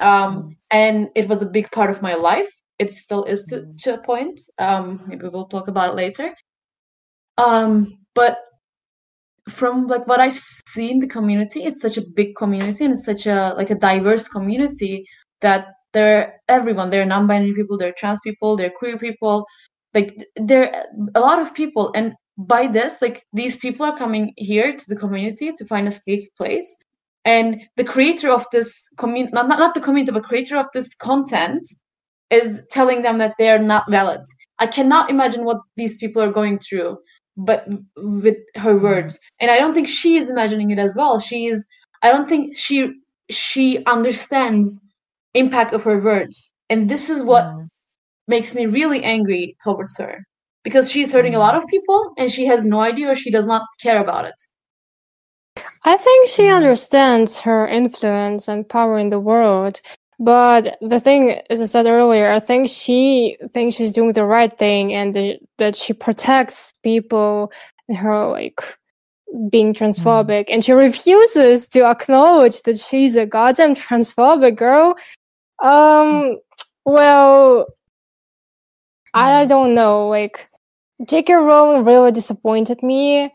um 0.00 0.32
Mhm. 0.36 0.56
and 0.70 1.08
it 1.14 1.28
was 1.28 1.42
a 1.42 1.46
big 1.58 1.70
part 1.70 1.90
of 1.90 2.02
my 2.02 2.14
life 2.14 2.48
it 2.78 2.90
still 2.90 3.24
is 3.24 3.44
to, 3.46 3.56
Mhm. 3.56 3.78
to 3.82 3.94
a 3.94 4.02
point 4.02 4.40
um 4.58 5.00
maybe 5.06 5.28
we'll 5.28 5.48
talk 5.48 5.68
about 5.68 5.90
it 5.90 5.96
later 5.96 6.34
um 7.38 7.98
but 8.14 8.38
from 9.48 9.86
like 9.86 10.06
what 10.06 10.20
i 10.20 10.28
see 10.28 10.90
in 10.90 10.98
the 11.00 11.06
community 11.06 11.64
it's 11.64 11.80
such 11.80 11.96
a 11.96 12.04
big 12.14 12.34
community 12.36 12.84
and 12.84 12.94
it's 12.94 13.04
such 13.04 13.26
a 13.26 13.54
like 13.56 13.70
a 13.70 13.74
diverse 13.76 14.28
community 14.28 15.04
that 15.40 15.68
they're 15.96 16.40
everyone. 16.48 16.90
They're 16.90 17.06
non-binary 17.06 17.54
people. 17.54 17.78
They're 17.78 17.94
trans 17.96 18.20
people. 18.22 18.56
They're 18.56 18.70
queer 18.70 18.98
people. 18.98 19.46
Like 19.94 20.14
they're 20.36 20.84
a 21.14 21.20
lot 21.20 21.40
of 21.40 21.54
people, 21.54 21.90
and 21.94 22.12
by 22.36 22.66
this, 22.66 23.00
like 23.00 23.22
these 23.32 23.56
people 23.56 23.86
are 23.86 23.96
coming 23.96 24.34
here 24.36 24.76
to 24.76 24.84
the 24.88 24.96
community 24.96 25.52
to 25.52 25.64
find 25.64 25.88
a 25.88 25.90
safe 25.92 26.26
place. 26.36 26.76
And 27.24 27.62
the 27.76 27.84
creator 27.84 28.30
of 28.30 28.44
this 28.52 28.70
community, 28.98 29.32
not, 29.32 29.48
not, 29.48 29.74
the 29.74 29.80
community, 29.80 30.12
but 30.12 30.24
creator 30.24 30.58
of 30.58 30.66
this 30.74 30.94
content 30.94 31.66
is 32.30 32.62
telling 32.70 33.02
them 33.02 33.18
that 33.18 33.34
they're 33.38 33.58
not 33.58 33.90
valid. 33.90 34.20
I 34.58 34.66
cannot 34.66 35.10
imagine 35.10 35.44
what 35.44 35.58
these 35.76 35.96
people 35.96 36.22
are 36.22 36.30
going 36.30 36.58
through, 36.58 36.98
but 37.36 37.66
with 37.96 38.36
her 38.56 38.74
mm-hmm. 38.74 38.84
words. 38.84 39.18
And 39.40 39.50
I 39.50 39.58
don't 39.58 39.74
think 39.74 39.88
she 39.88 40.16
is 40.18 40.30
imagining 40.30 40.70
it 40.70 40.78
as 40.78 40.94
well. 40.94 41.18
She 41.18 41.46
is, 41.46 41.66
I 42.02 42.12
don't 42.12 42.28
think 42.28 42.56
she 42.56 42.92
she 43.28 43.84
understands 43.86 44.80
impact 45.36 45.72
of 45.72 45.82
her 45.84 45.98
words. 46.00 46.52
And 46.70 46.88
this 46.88 47.08
is 47.08 47.22
what 47.22 47.44
Mm. 47.44 47.68
makes 48.28 48.54
me 48.54 48.66
really 48.66 49.02
angry 49.04 49.56
towards 49.62 49.96
her 49.98 50.24
because 50.64 50.90
she's 50.90 51.12
hurting 51.12 51.34
a 51.36 51.38
lot 51.38 51.54
of 51.54 51.66
people 51.68 52.12
and 52.18 52.30
she 52.30 52.44
has 52.46 52.64
no 52.64 52.80
idea 52.80 53.10
or 53.10 53.14
she 53.14 53.30
does 53.30 53.46
not 53.46 53.62
care 53.80 54.00
about 54.00 54.24
it. 54.24 54.34
I 55.84 55.96
think 55.96 56.28
she 56.28 56.42
Mhm. 56.44 56.56
understands 56.56 57.38
her 57.40 57.66
influence 57.68 58.48
and 58.48 58.68
power 58.68 58.98
in 58.98 59.10
the 59.10 59.20
world. 59.20 59.80
But 60.18 60.76
the 60.80 60.98
thing, 60.98 61.40
as 61.50 61.60
I 61.60 61.66
said 61.66 61.86
earlier, 61.86 62.30
I 62.30 62.40
think 62.40 62.68
she 62.68 63.36
thinks 63.52 63.76
she's 63.76 63.92
doing 63.92 64.12
the 64.14 64.24
right 64.24 64.52
thing 64.64 64.94
and 64.94 65.12
the, 65.14 65.38
that 65.58 65.76
she 65.76 65.92
protects 65.92 66.72
people 66.82 67.52
and 67.88 67.96
her 67.98 68.26
like 68.26 68.60
being 69.50 69.74
transphobic, 69.74 70.46
and 70.48 70.64
she 70.64 70.72
refuses 70.72 71.68
to 71.68 71.84
acknowledge 71.84 72.62
that 72.62 72.78
she's 72.78 73.14
a 73.16 73.26
goddamn 73.26 73.74
transphobic 73.74 74.56
girl. 74.56 74.96
Um, 75.62 76.38
well, 76.84 77.66
I 79.14 79.44
Mm. 79.46 79.48
don't 79.48 79.74
know. 79.74 80.08
Like, 80.08 80.48
J.K. 81.06 81.34
Rowling 81.34 81.84
really 81.84 82.12
disappointed 82.12 82.82
me. 82.82 83.32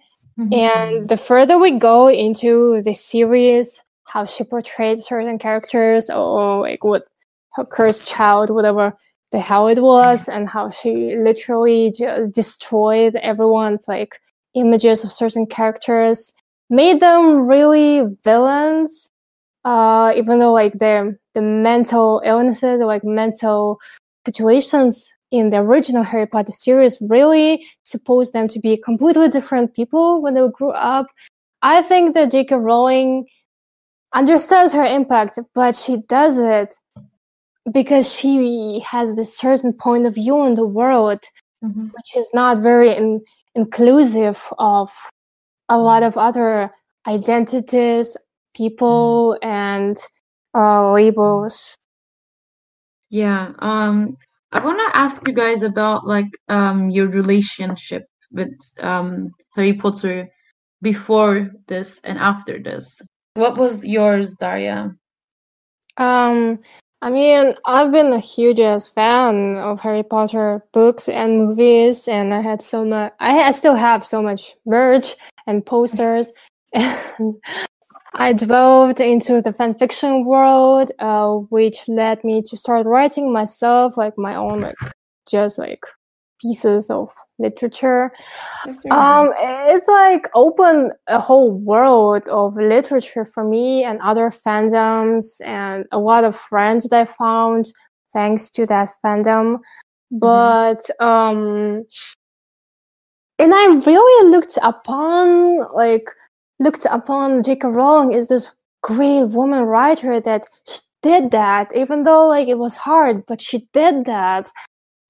And 0.52 1.08
the 1.10 1.18
further 1.18 1.58
we 1.58 1.72
go 1.72 2.10
into 2.10 2.82
the 2.82 2.94
series, 2.94 3.82
how 4.06 4.26
she 4.26 4.44
portrayed 4.44 5.02
certain 5.02 5.40
characters, 5.40 6.10
or 6.10 6.62
like 6.62 6.84
what 6.84 7.06
her 7.54 7.66
cursed 7.66 8.08
child, 8.08 8.50
whatever 8.50 8.94
the 9.32 9.40
hell 9.40 9.68
it 9.70 9.80
was, 9.82 10.28
and 10.28 10.50
how 10.50 10.70
she 10.72 11.16
literally 11.18 11.92
just 11.92 12.34
destroyed 12.34 13.16
everyone's 13.16 13.88
like 13.88 14.20
images 14.56 15.04
of 15.06 15.12
certain 15.14 15.46
characters, 15.46 16.34
made 16.70 17.00
them 17.02 17.48
really 17.48 18.06
villains. 18.24 19.10
Uh, 19.64 20.14
even 20.18 20.40
though 20.40 20.52
like 20.54 20.74
their 20.80 21.18
the 21.34 21.42
mental 21.42 22.22
illnesses 22.26 22.82
or 22.82 22.86
like 22.86 23.04
mental 23.04 23.80
situations 24.26 25.12
in 25.32 25.50
the 25.50 25.58
original 25.58 26.04
Harry 26.04 26.28
Potter 26.28 26.52
series 26.52 26.98
really 27.02 27.66
supposed 27.84 28.34
them 28.34 28.48
to 28.50 28.60
be 28.60 28.78
completely 28.78 29.30
different 29.30 29.74
people 29.74 30.22
when 30.22 30.34
they 30.34 30.46
grew 30.52 30.72
up. 30.72 31.08
I 31.62 31.82
think 31.82 32.14
that 32.16 32.32
J.K. 32.32 32.56
Rowling 32.56 33.28
understands 34.14 34.74
her 34.74 34.86
impact, 34.86 35.40
but 35.56 35.76
she 35.76 35.98
does 36.10 36.38
it 36.38 36.76
because 37.72 38.14
she 38.14 38.80
has 38.80 39.16
this 39.16 39.38
certain 39.38 39.72
point 39.72 40.06
of 40.06 40.16
view 40.16 40.44
in 40.46 40.56
the 40.56 40.66
world, 40.66 41.22
Mhm. 41.64 41.92
which 41.94 42.18
is 42.18 42.30
not 42.34 42.58
very 42.58 42.94
in- 42.96 43.24
inclusive 43.56 44.42
of 44.58 44.92
a 45.70 45.78
lot 45.78 46.04
of 46.04 46.18
other 46.18 46.74
identities, 47.08 48.18
people, 48.54 49.38
and 49.42 49.98
uh, 50.56 50.92
labels. 50.92 51.76
Yeah. 53.10 53.52
Um, 53.60 54.18
I 54.52 54.64
want 54.64 54.80
to 54.80 54.98
ask 54.98 55.26
you 55.28 55.34
guys 55.34 55.64
about 55.64 56.06
like 56.06 56.28
um 56.50 56.90
your 56.90 57.08
relationship 57.08 58.06
with 58.32 58.52
um 58.80 59.32
Harry 59.56 59.74
Potter 59.74 60.30
before 60.82 61.52
this 61.68 62.00
and 62.04 62.18
after 62.18 62.60
this. 62.62 63.02
What 63.36 63.58
was 63.58 63.86
yours, 63.86 64.36
Daria? 64.36 64.96
Um, 65.98 66.60
I 67.02 67.10
mean, 67.10 67.56
I've 67.66 67.92
been 67.92 68.14
a 68.14 68.20
huge 68.20 68.60
ass 68.60 68.88
fan 68.88 69.58
of 69.58 69.80
Harry 69.80 70.04
Potter 70.04 70.64
books 70.72 71.10
and 71.10 71.38
movies, 71.38 72.08
and 72.08 72.34
I 72.34 72.42
had 72.42 72.62
so 72.62 72.86
much. 72.86 73.14
I, 73.20 73.42
I 73.44 73.52
still 73.52 73.76
have 73.76 74.06
so 74.06 74.22
much 74.22 74.56
merch 74.66 75.16
and 75.48 75.66
posters, 75.66 76.32
and 76.74 77.36
I 78.14 78.34
delved 78.34 79.00
into 79.00 79.42
the 79.42 79.54
fan 79.54 79.74
fiction 79.76 80.26
world, 80.26 80.92
uh, 81.00 81.36
which 81.50 81.88
led 81.88 82.24
me 82.24 82.42
to 82.44 82.58
start 82.58 82.86
writing 82.86 83.32
myself, 83.32 83.96
like 83.96 84.18
my 84.18 84.36
own, 84.36 84.62
like 84.62 84.76
just 85.30 85.58
like 85.58 85.84
pieces 86.42 86.90
of 86.90 87.10
literature. 87.40 88.12
Um, 88.90 89.32
it's 89.38 89.88
like 89.88 90.28
opened 90.34 90.94
a 91.08 91.20
whole 91.20 91.54
world 91.54 92.28
of 92.28 92.56
literature 92.56 93.26
for 93.26 93.44
me 93.44 93.84
and 93.84 94.00
other 94.02 94.34
fandoms 94.46 95.26
and 95.46 95.86
a 95.92 96.00
lot 96.00 96.24
of 96.24 96.36
friends 96.36 96.90
that 96.90 97.08
I 97.08 97.12
found 97.14 97.72
thanks 98.12 98.50
to 98.52 98.66
that 98.66 98.90
fandom. 99.06 99.60
But 100.12 100.90
um, 101.00 101.86
and 103.40 103.54
I 103.56 103.68
really 103.86 104.30
looked 104.30 104.58
upon 104.62 105.60
like 105.74 106.10
looked 106.62 106.86
upon 106.90 107.44
J.K. 107.44 107.68
Rowling 107.68 108.14
as 108.14 108.30
this 108.30 108.48
great 108.82 109.26
woman 109.26 109.64
writer 109.64 110.20
that 110.22 110.48
she 110.68 110.80
did 111.02 111.32
that, 111.32 111.76
even 111.76 112.04
though 112.04 112.28
like 112.28 112.48
it 112.48 112.58
was 112.58 112.76
hard, 112.76 113.26
but 113.26 113.42
she 113.42 113.68
did 113.74 114.06
that 114.06 114.50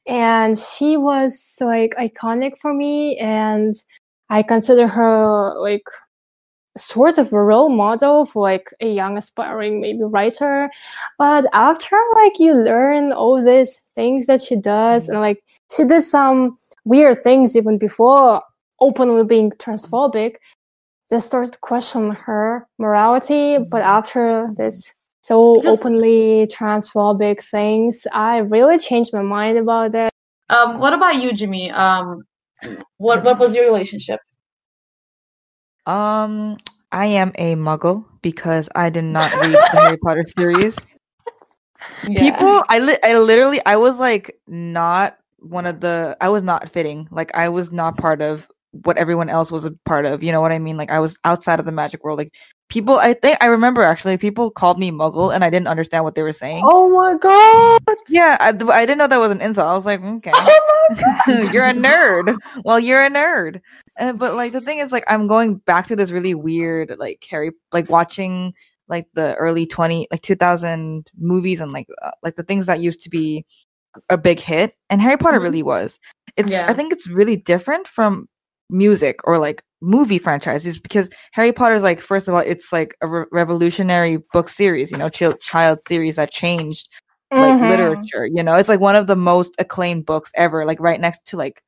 and 0.07 0.57
she 0.57 0.97
was 0.97 1.55
like 1.59 1.93
iconic 1.95 2.57
for 2.57 2.73
me 2.73 3.17
and 3.17 3.75
i 4.29 4.41
consider 4.41 4.87
her 4.87 5.53
like 5.59 5.83
sort 6.77 7.17
of 7.17 7.31
a 7.33 7.43
role 7.43 7.69
model 7.69 8.25
for 8.25 8.41
like 8.41 8.73
a 8.79 8.91
young 8.91 9.17
aspiring 9.17 9.81
maybe 9.81 9.99
writer 10.03 10.69
but 11.17 11.45
after 11.53 11.97
like 12.15 12.39
you 12.39 12.53
learn 12.53 13.11
all 13.11 13.43
these 13.43 13.81
things 13.93 14.25
that 14.25 14.41
she 14.41 14.55
does 14.55 15.05
mm. 15.07 15.09
and 15.09 15.19
like 15.19 15.43
she 15.71 15.83
did 15.83 16.03
some 16.03 16.57
weird 16.85 17.23
things 17.23 17.55
even 17.55 17.77
before 17.77 18.41
openly 18.79 19.23
being 19.23 19.51
transphobic 19.51 20.35
they 21.11 21.19
started 21.19 21.53
to 21.53 21.59
question 21.59 22.09
her 22.11 22.65
morality 22.79 23.59
but 23.59 23.81
after 23.83 24.49
this 24.57 24.91
so 25.21 25.59
Because- 25.61 25.77
openly 25.79 26.47
transphobic 26.47 27.43
things 27.43 28.07
i 28.13 28.37
really 28.39 28.79
changed 28.79 29.13
my 29.13 29.21
mind 29.21 29.57
about 29.59 29.91
that 29.91 30.09
Um, 30.51 30.79
what 30.83 30.91
about 30.91 31.15
you, 31.23 31.31
Jimmy? 31.31 31.71
Um, 31.71 32.23
what 32.97 33.23
what 33.23 33.39
was 33.39 33.55
your 33.55 33.63
relationship? 33.71 34.19
Um, 35.85 36.57
I 36.91 37.05
am 37.05 37.31
a 37.35 37.55
muggle 37.55 38.03
because 38.21 38.67
I 38.75 38.89
did 38.89 39.05
not 39.05 39.31
read 39.39 39.53
the 39.53 39.79
Harry 39.79 39.97
Potter 40.03 40.25
series. 40.37 40.75
Yeah. 42.07 42.19
People, 42.19 42.63
I 42.69 42.79
li- 42.79 42.99
I 43.03 43.17
literally, 43.17 43.61
I 43.65 43.77
was 43.77 43.97
like 43.97 44.35
not 44.47 45.17
one 45.39 45.65
of 45.65 45.79
the, 45.79 46.17
I 46.19 46.29
was 46.29 46.43
not 46.43 46.69
fitting. 46.75 47.07
Like 47.11 47.31
I 47.33 47.47
was 47.49 47.71
not 47.71 47.95
part 47.97 48.21
of 48.21 48.47
what 48.71 48.97
everyone 48.97 49.29
else 49.29 49.51
was 49.51 49.65
a 49.65 49.71
part 49.85 50.05
of. 50.05 50.23
You 50.23 50.31
know 50.31 50.41
what 50.41 50.51
I 50.51 50.59
mean? 50.59 50.77
Like 50.77 50.91
I 50.91 50.99
was 50.99 51.17
outside 51.25 51.59
of 51.59 51.65
the 51.65 51.71
magic 51.71 52.03
world. 52.03 52.17
Like 52.17 52.33
people, 52.69 52.95
I 52.95 53.13
think 53.13 53.37
I 53.41 53.47
remember 53.47 53.83
actually, 53.83 54.17
people 54.17 54.49
called 54.49 54.79
me 54.79 54.91
muggle 54.91 55.33
and 55.33 55.43
I 55.43 55.49
didn't 55.49 55.67
understand 55.67 56.03
what 56.03 56.15
they 56.15 56.23
were 56.23 56.31
saying. 56.31 56.63
oh 56.67 56.89
my 56.89 57.17
god 57.17 57.97
Yeah, 58.09 58.37
I, 58.39 58.49
I 58.49 58.85
didn't 58.85 58.97
know 58.97 59.07
that 59.07 59.19
was 59.19 59.31
an 59.31 59.41
insult. 59.41 59.67
I 59.67 59.75
was 59.75 59.85
like, 59.85 60.01
okay. 60.01 60.31
oh 60.33 60.87
my 60.89 60.95
god 61.01 61.53
you're 61.53 61.67
a 61.67 61.73
nerd. 61.73 62.37
Well, 62.63 62.79
you're 62.79 63.03
a 63.05 63.09
nerd. 63.09 63.61
And 63.97 64.17
but 64.17 64.35
like 64.35 64.53
the 64.53 64.61
thing 64.61 64.79
is 64.79 64.91
like 64.91 65.03
I'm 65.07 65.27
going 65.27 65.55
back 65.55 65.87
to 65.87 65.95
this 65.95 66.11
really 66.11 66.33
weird 66.33 66.95
like 66.97 67.25
Harry 67.29 67.51
like 67.71 67.89
watching 67.89 68.53
like 68.87 69.05
the 69.13 69.35
early 69.35 69.65
20 69.65 70.07
like 70.11 70.21
2000 70.21 71.09
movies 71.17 71.61
and 71.61 71.71
like 71.71 71.87
uh, 72.01 72.11
like 72.23 72.35
the 72.35 72.43
things 72.43 72.65
that 72.65 72.79
used 72.79 73.01
to 73.03 73.09
be 73.09 73.45
a 74.09 74.17
big 74.17 74.39
hit 74.39 74.75
and 74.89 75.01
Harry 75.01 75.17
Potter 75.17 75.39
Mhm. 75.39 75.43
really 75.43 75.63
was. 75.63 75.99
It's 76.37 76.51
Yeah. 76.51 76.65
I 76.69 76.73
think 76.73 76.93
it's 76.93 77.07
really 77.09 77.35
different 77.35 77.87
from 77.87 78.27
music 78.71 79.19
or 79.25 79.39
like 79.39 79.63
movie 79.81 80.19
franchises 80.19 80.79
because 80.79 81.09
Harry 81.33 81.53
Potter's 81.53 81.83
like 81.83 82.01
first 82.01 82.27
of 82.27 82.35
all 82.35 82.41
it's 82.41 82.73
like 82.73 82.95
a 83.01 83.07
re- 83.07 83.25
revolutionary 83.31 84.17
book 84.33 84.49
series, 84.49 84.91
you 84.91 84.97
know, 84.97 85.09
child 85.09 85.39
child 85.41 85.79
series 85.87 86.15
that 86.17 86.31
changed 86.31 86.89
like 87.35 87.59
Mhm. 87.59 87.61
literature 87.61 88.25
you 88.27 88.43
know 88.43 88.55
it's 88.55 88.69
like 88.69 88.79
one 88.79 88.95
of 88.95 89.07
the 89.07 89.15
most 89.15 89.53
acclaimed 89.59 90.05
books 90.05 90.31
ever 90.35 90.65
like 90.65 90.79
right 90.79 90.99
next 91.01 91.25
to 91.27 91.37
like 91.37 91.61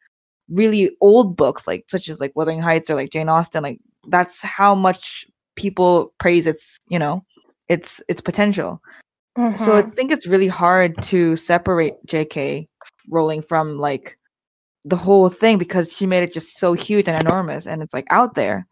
really 0.50 0.92
old 1.02 1.36
books 1.38 1.68
like 1.68 1.86
such 1.88 2.10
as 2.10 2.20
like 2.20 2.32
wuthering 2.36 2.62
heights 2.62 2.90
or 2.90 2.96
like 2.96 3.12
jane 3.12 3.30
austen 3.30 3.64
like 3.64 3.80
that's 4.10 4.42
how 4.42 4.76
much 4.76 5.26
people 5.56 6.14
praise 6.20 6.46
its 6.48 6.80
you 6.88 7.00
know 7.00 7.24
its 7.70 8.02
its 8.10 8.22
potential 8.22 8.82
so 9.56 9.76
i 9.76 9.82
Mhm. 9.82 9.96
think 9.96 10.12
it's 10.12 10.28
really 10.28 10.48
hard 10.48 11.02
to 11.02 11.36
separate 11.36 11.96
jk 12.08 12.68
rowling 13.10 13.42
from 13.42 13.78
like 13.78 14.18
the 14.86 14.96
whole 14.96 15.30
thing 15.30 15.58
because 15.58 15.92
she 15.94 16.06
made 16.06 16.24
it 16.24 16.34
just 16.34 16.58
so 16.58 16.74
huge 16.74 17.08
and 17.08 17.18
enormous 17.18 17.66
and 17.68 17.82
it's 17.82 17.94
like 17.94 18.08
out 18.10 18.36
there 18.36 18.68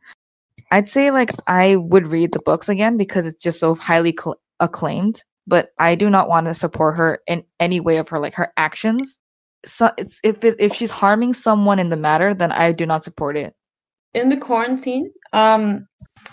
i'd 0.72 0.90
say 0.90 1.12
like 1.12 1.34
i 1.48 1.76
would 1.76 2.08
read 2.08 2.32
the 2.34 2.40
books 2.40 2.70
again 2.70 2.98
because 2.98 3.26
it's 3.26 3.44
just 3.44 3.60
so 3.60 3.76
highly 3.76 4.16
cl- 4.20 4.40
acclaimed 4.60 5.24
but 5.48 5.70
I 5.78 5.96
do 5.96 6.10
not 6.10 6.30
want 6.30 6.48
to 6.48 6.54
support 6.54 6.98
her 6.98 7.20
in 7.28 7.44
any 7.60 7.80
way 7.80 7.98
of 7.98 8.10
her 8.10 8.20
like 8.20 8.36
her 8.36 8.54
actions. 8.58 9.18
So 9.66 9.92
it's, 9.98 10.20
if 10.24 10.44
it, 10.44 10.56
if 10.60 10.74
she's 10.74 10.92
harming 10.92 11.34
someone 11.34 11.80
in 11.80 11.90
the 11.90 11.98
matter, 11.98 12.34
then 12.34 12.52
I 12.52 12.72
do 12.72 12.86
not 12.86 13.04
support 13.04 13.38
it. 13.38 13.54
In 14.14 14.30
the 14.30 14.38
quarantine, 14.38 15.12
um, 15.34 15.88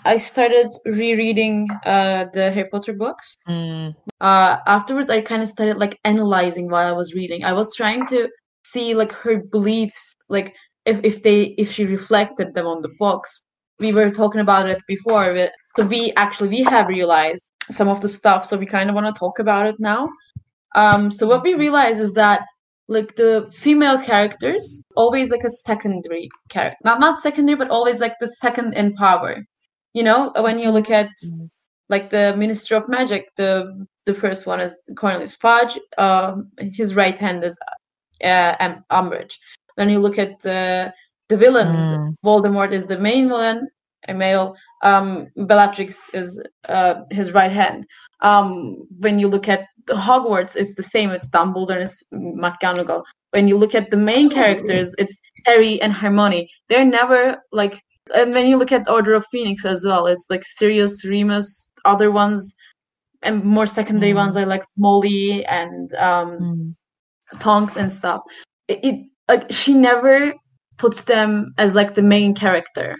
I 0.05 0.17
started 0.17 0.67
rereading 0.85 1.67
uh 1.85 2.25
the 2.33 2.51
Harry 2.51 2.69
Potter 2.71 2.93
books. 2.93 3.37
Mm, 3.47 3.95
Uh, 4.21 4.57
afterwards, 4.67 5.09
I 5.09 5.21
kind 5.21 5.41
of 5.41 5.49
started 5.49 5.77
like 5.77 5.99
analyzing 6.03 6.69
while 6.69 6.87
I 6.87 6.95
was 6.95 7.13
reading. 7.13 7.43
I 7.43 7.53
was 7.53 7.75
trying 7.75 8.05
to 8.07 8.29
see 8.71 8.93
like 8.93 9.11
her 9.11 9.37
beliefs, 9.51 10.13
like 10.29 10.53
if 10.85 10.99
if 11.03 11.23
they 11.23 11.55
if 11.57 11.71
she 11.71 11.85
reflected 11.85 12.53
them 12.53 12.67
on 12.67 12.81
the 12.81 12.93
books. 12.99 13.43
We 13.79 13.93
were 13.93 14.11
talking 14.11 14.41
about 14.41 14.69
it 14.69 14.79
before, 14.87 15.33
but 15.33 15.51
so 15.75 15.83
we 15.85 16.13
actually 16.17 16.49
we 16.49 16.63
have 16.63 16.87
realized 16.87 17.43
some 17.71 17.87
of 17.87 18.01
the 18.01 18.09
stuff, 18.09 18.45
so 18.45 18.57
we 18.57 18.65
kind 18.65 18.89
of 18.89 18.95
want 18.95 19.07
to 19.13 19.19
talk 19.19 19.39
about 19.39 19.65
it 19.67 19.75
now. 19.79 20.07
Um, 20.75 21.11
so 21.11 21.27
what 21.27 21.43
we 21.43 21.53
realize 21.55 21.99
is 21.99 22.13
that 22.13 22.41
like 22.87 23.15
the 23.15 23.49
female 23.53 23.99
characters 24.01 24.83
always 24.95 25.29
like 25.31 25.43
a 25.43 25.49
secondary 25.49 26.29
character, 26.49 26.77
not 26.83 26.99
not 26.99 27.21
secondary, 27.21 27.55
but 27.57 27.69
always 27.69 27.99
like 27.99 28.13
the 28.19 28.27
second 28.27 28.73
in 28.75 28.93
power. 28.95 29.43
You 29.93 30.03
know, 30.03 30.31
when 30.37 30.59
you 30.59 30.69
look 30.69 30.89
at 30.89 31.09
Mm. 31.23 31.49
like 31.89 32.09
the 32.09 32.35
Minister 32.37 32.75
of 32.75 32.87
Magic, 32.89 33.25
the 33.37 33.85
the 34.05 34.13
first 34.13 34.45
one 34.45 34.59
is 34.59 34.75
Cornelius 34.97 35.35
Fudge. 35.35 35.79
Um, 35.97 36.51
his 36.59 36.95
right 36.95 37.17
hand 37.17 37.43
is 37.43 37.57
uh, 38.23 38.55
Umbridge. 38.91 39.35
When 39.75 39.89
you 39.89 39.99
look 39.99 40.17
at 40.17 40.45
uh, 40.45 40.91
the 41.29 41.37
villains, 41.37 41.93
Mm. 41.93 42.15
Voldemort 42.25 42.73
is 42.73 42.85
the 42.85 42.97
main 42.97 43.27
villain, 43.27 43.67
a 44.07 44.13
male. 44.13 44.55
Um, 44.83 45.27
Bellatrix 45.35 46.09
is 46.13 46.41
uh, 46.67 46.95
his 47.11 47.33
right 47.33 47.51
hand. 47.51 47.85
Um, 48.21 48.85
when 48.99 49.19
you 49.19 49.27
look 49.27 49.47
at 49.47 49.67
the 49.87 49.93
Hogwarts, 49.93 50.55
it's 50.55 50.75
the 50.75 50.83
same. 50.83 51.09
It's 51.11 51.29
Dumbledore 51.29 51.71
and 51.73 51.83
it's 51.83 52.03
McGonagall. 52.13 53.03
When 53.31 53.47
you 53.47 53.57
look 53.57 53.75
at 53.75 53.89
the 53.91 53.97
main 53.97 54.29
characters, 54.29 54.93
it's 54.97 55.17
Harry 55.45 55.81
and 55.81 55.93
Hermione. 55.93 56.49
They're 56.69 56.85
never 56.85 57.37
like. 57.51 57.81
And 58.13 58.33
when 58.33 58.47
you 58.47 58.57
look 58.57 58.71
at 58.71 58.89
Order 58.89 59.13
of 59.13 59.25
Phoenix 59.31 59.65
as 59.65 59.85
well, 59.85 60.07
it's 60.07 60.25
like 60.29 60.43
Sirius, 60.45 61.05
Remus, 61.05 61.69
other 61.85 62.11
ones, 62.11 62.55
and 63.21 63.43
more 63.43 63.65
secondary 63.65 64.13
Mm. 64.13 64.15
ones 64.15 64.37
are 64.37 64.45
like 64.45 64.63
Molly 64.77 65.45
and 65.45 65.93
um, 65.95 66.29
mm, 66.39 66.75
Tonks 67.39 67.77
and 67.77 67.91
stuff. 67.91 68.21
It, 68.67 68.79
it 68.83 68.95
like 69.29 69.51
she 69.51 69.73
never 69.73 70.33
puts 70.77 71.03
them 71.05 71.53
as 71.57 71.75
like 71.75 71.95
the 71.95 72.01
main 72.01 72.33
character. 72.35 72.95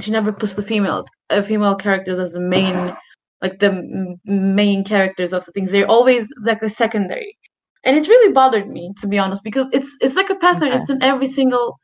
She 0.00 0.10
never 0.10 0.32
puts 0.32 0.54
the 0.54 0.62
females, 0.62 1.06
uh, 1.30 1.42
female 1.42 1.74
characters 1.76 2.18
as 2.18 2.32
the 2.32 2.40
main, 2.40 2.94
like 3.42 3.58
the 3.60 3.68
m- 3.72 4.16
main 4.24 4.84
characters 4.84 5.32
of 5.32 5.44
the 5.44 5.52
things. 5.52 5.70
They're 5.72 5.88
always 5.90 6.28
like 6.42 6.60
the 6.60 6.68
secondary, 6.70 7.36
and 7.84 7.96
it 7.96 8.08
really 8.08 8.32
bothered 8.32 8.68
me 8.68 8.92
to 9.00 9.06
be 9.08 9.18
honest 9.18 9.42
because 9.44 9.68
it's 9.72 9.94
it's 10.00 10.14
like 10.16 10.30
a 10.30 10.36
pattern. 10.36 10.68
Okay. 10.68 10.76
It's 10.76 10.90
in 10.90 11.02
every 11.02 11.26
single 11.26 11.78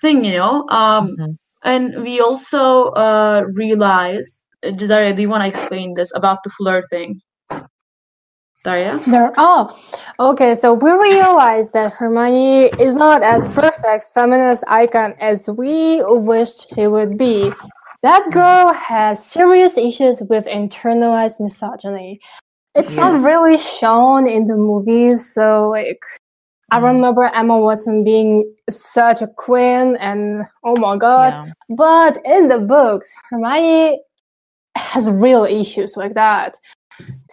thing, 0.00 0.24
you 0.24 0.32
know. 0.32 0.66
Um, 0.68 1.18
mhm. 1.18 1.36
and 1.64 2.02
we 2.02 2.20
also 2.20 2.90
uh 3.06 3.44
realized. 3.56 4.44
uh, 4.64 4.72
Daria, 4.72 5.14
do 5.14 5.22
you 5.22 5.28
want 5.30 5.42
to 5.44 5.48
explain 5.48 5.94
this 5.94 6.12
about 6.14 6.38
the 6.44 6.50
fleur 6.50 6.82
thing? 6.90 7.20
Daria? 8.62 9.00
There. 9.06 9.32
Oh, 9.38 9.76
okay. 10.18 10.54
So 10.54 10.74
we 10.74 10.90
realized 10.90 11.72
that 11.72 11.92
Hermione 11.92 12.66
is 12.78 12.92
not 12.92 13.22
as 13.22 13.48
perfect 13.48 14.06
feminist 14.12 14.64
icon 14.68 15.14
as 15.18 15.48
we 15.48 16.02
wished 16.04 16.74
she 16.74 16.86
would 16.86 17.16
be. 17.16 17.50
That 18.02 18.30
girl 18.30 18.72
has 18.72 19.24
serious 19.24 19.76
issues 19.78 20.22
with 20.28 20.44
internalized 20.46 21.40
misogyny. 21.40 22.20
It's 22.74 22.96
not 22.96 23.22
really 23.22 23.58
shown 23.58 24.26
in 24.28 24.46
the 24.46 24.56
movies, 24.56 25.34
so 25.34 25.70
like 25.70 26.02
I 26.70 26.78
Mm. 26.78 26.84
remember 26.94 27.24
Emma 27.34 27.58
Watson 27.58 28.04
being 28.04 28.54
such 28.70 29.22
a 29.22 29.26
queen 29.26 29.96
and 29.96 30.44
oh 30.64 30.76
my 30.76 30.96
god. 30.96 31.34
Yeah. 31.34 31.46
But 31.70 32.24
in 32.24 32.48
the 32.48 32.58
books, 32.58 33.10
Hermione 33.28 34.00
has 34.76 35.10
real 35.10 35.44
issues 35.44 35.96
like 35.96 36.14
that. 36.14 36.56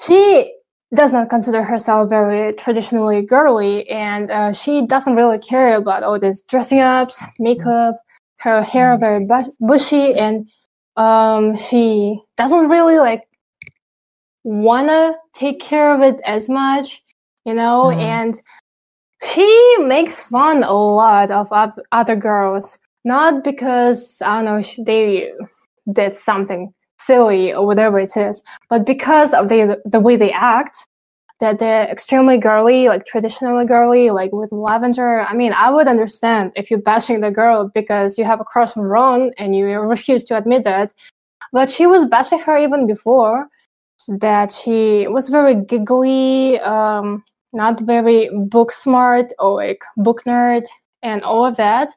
She 0.01 0.53
does 0.95 1.11
not 1.11 1.29
consider 1.29 1.63
herself 1.63 2.09
very 2.09 2.53
traditionally 2.53 3.21
girly, 3.21 3.87
and 3.89 4.31
uh, 4.31 4.53
she 4.53 4.85
doesn't 4.85 5.15
really 5.15 5.37
care 5.39 5.75
about 5.75 6.03
all 6.03 6.17
this 6.19 6.41
dressing 6.41 6.79
ups, 6.79 7.21
makeup, 7.39 7.97
her 8.37 8.61
hair 8.63 8.95
Mm. 8.95 8.99
very 8.99 9.25
bu- 9.25 9.53
bushy, 9.59 10.13
and 10.15 10.47
um, 10.95 11.55
she 11.57 12.19
doesn't 12.37 12.69
really 12.69 12.99
like 12.99 13.23
wanna 14.43 15.13
take 15.33 15.59
care 15.59 15.93
of 15.93 16.01
it 16.01 16.21
as 16.25 16.49
much, 16.49 17.03
you 17.45 17.53
know, 17.53 17.91
Mm. 17.93 18.01
and 18.01 18.41
she 19.21 19.77
makes 19.79 20.21
fun 20.21 20.63
a 20.63 20.73
lot 20.73 21.31
of 21.31 21.47
other 21.91 22.15
girls, 22.15 22.77
not 23.03 23.43
because 23.43 24.21
I 24.21 24.41
don't 24.41 24.45
know 24.45 24.83
they 24.85 25.31
did 25.91 26.13
something 26.13 26.73
silly 27.07 27.53
or 27.53 27.65
whatever 27.65 27.99
it 27.99 28.15
is, 28.15 28.43
but 28.69 28.85
because 28.85 29.33
of 29.33 29.49
the 29.49 29.81
the 29.85 29.99
way 29.99 30.15
they 30.15 30.31
act. 30.31 30.85
That 31.39 31.59
they're 31.59 31.87
extremely 31.87 32.37
girly, 32.39 32.87
like 32.87 33.05
traditionally 33.05 33.67
girly, 33.67 34.09
like 34.09 34.31
with 34.31 34.51
lavender. 34.51 35.21
I 35.21 35.35
mean, 35.35 35.53
I 35.53 35.69
would 35.69 35.87
understand 35.87 36.51
if 36.55 36.71
you're 36.71 36.81
bashing 36.81 37.21
the 37.21 37.29
girl 37.29 37.69
because 37.75 38.17
you 38.17 38.25
have 38.25 38.41
a 38.41 38.43
crush 38.43 38.75
on 38.75 38.81
Ron 38.81 39.29
and 39.37 39.55
you 39.55 39.67
refuse 39.95 40.23
to 40.23 40.37
admit 40.37 40.63
that. 40.63 40.95
But 41.53 41.69
she 41.69 41.85
was 41.85 42.05
bashing 42.05 42.39
her 42.39 42.57
even 42.57 42.87
before 42.87 43.47
that 44.07 44.51
she 44.51 45.07
was 45.07 45.29
very 45.29 45.55
giggly, 45.55 46.59
um, 46.61 47.23
not 47.53 47.79
very 47.81 48.29
book 48.33 48.71
smart 48.71 49.31
or 49.39 49.55
like 49.55 49.83
book 49.97 50.23
nerd 50.25 50.65
and 51.03 51.21
all 51.23 51.45
of 51.45 51.57
that. 51.57 51.91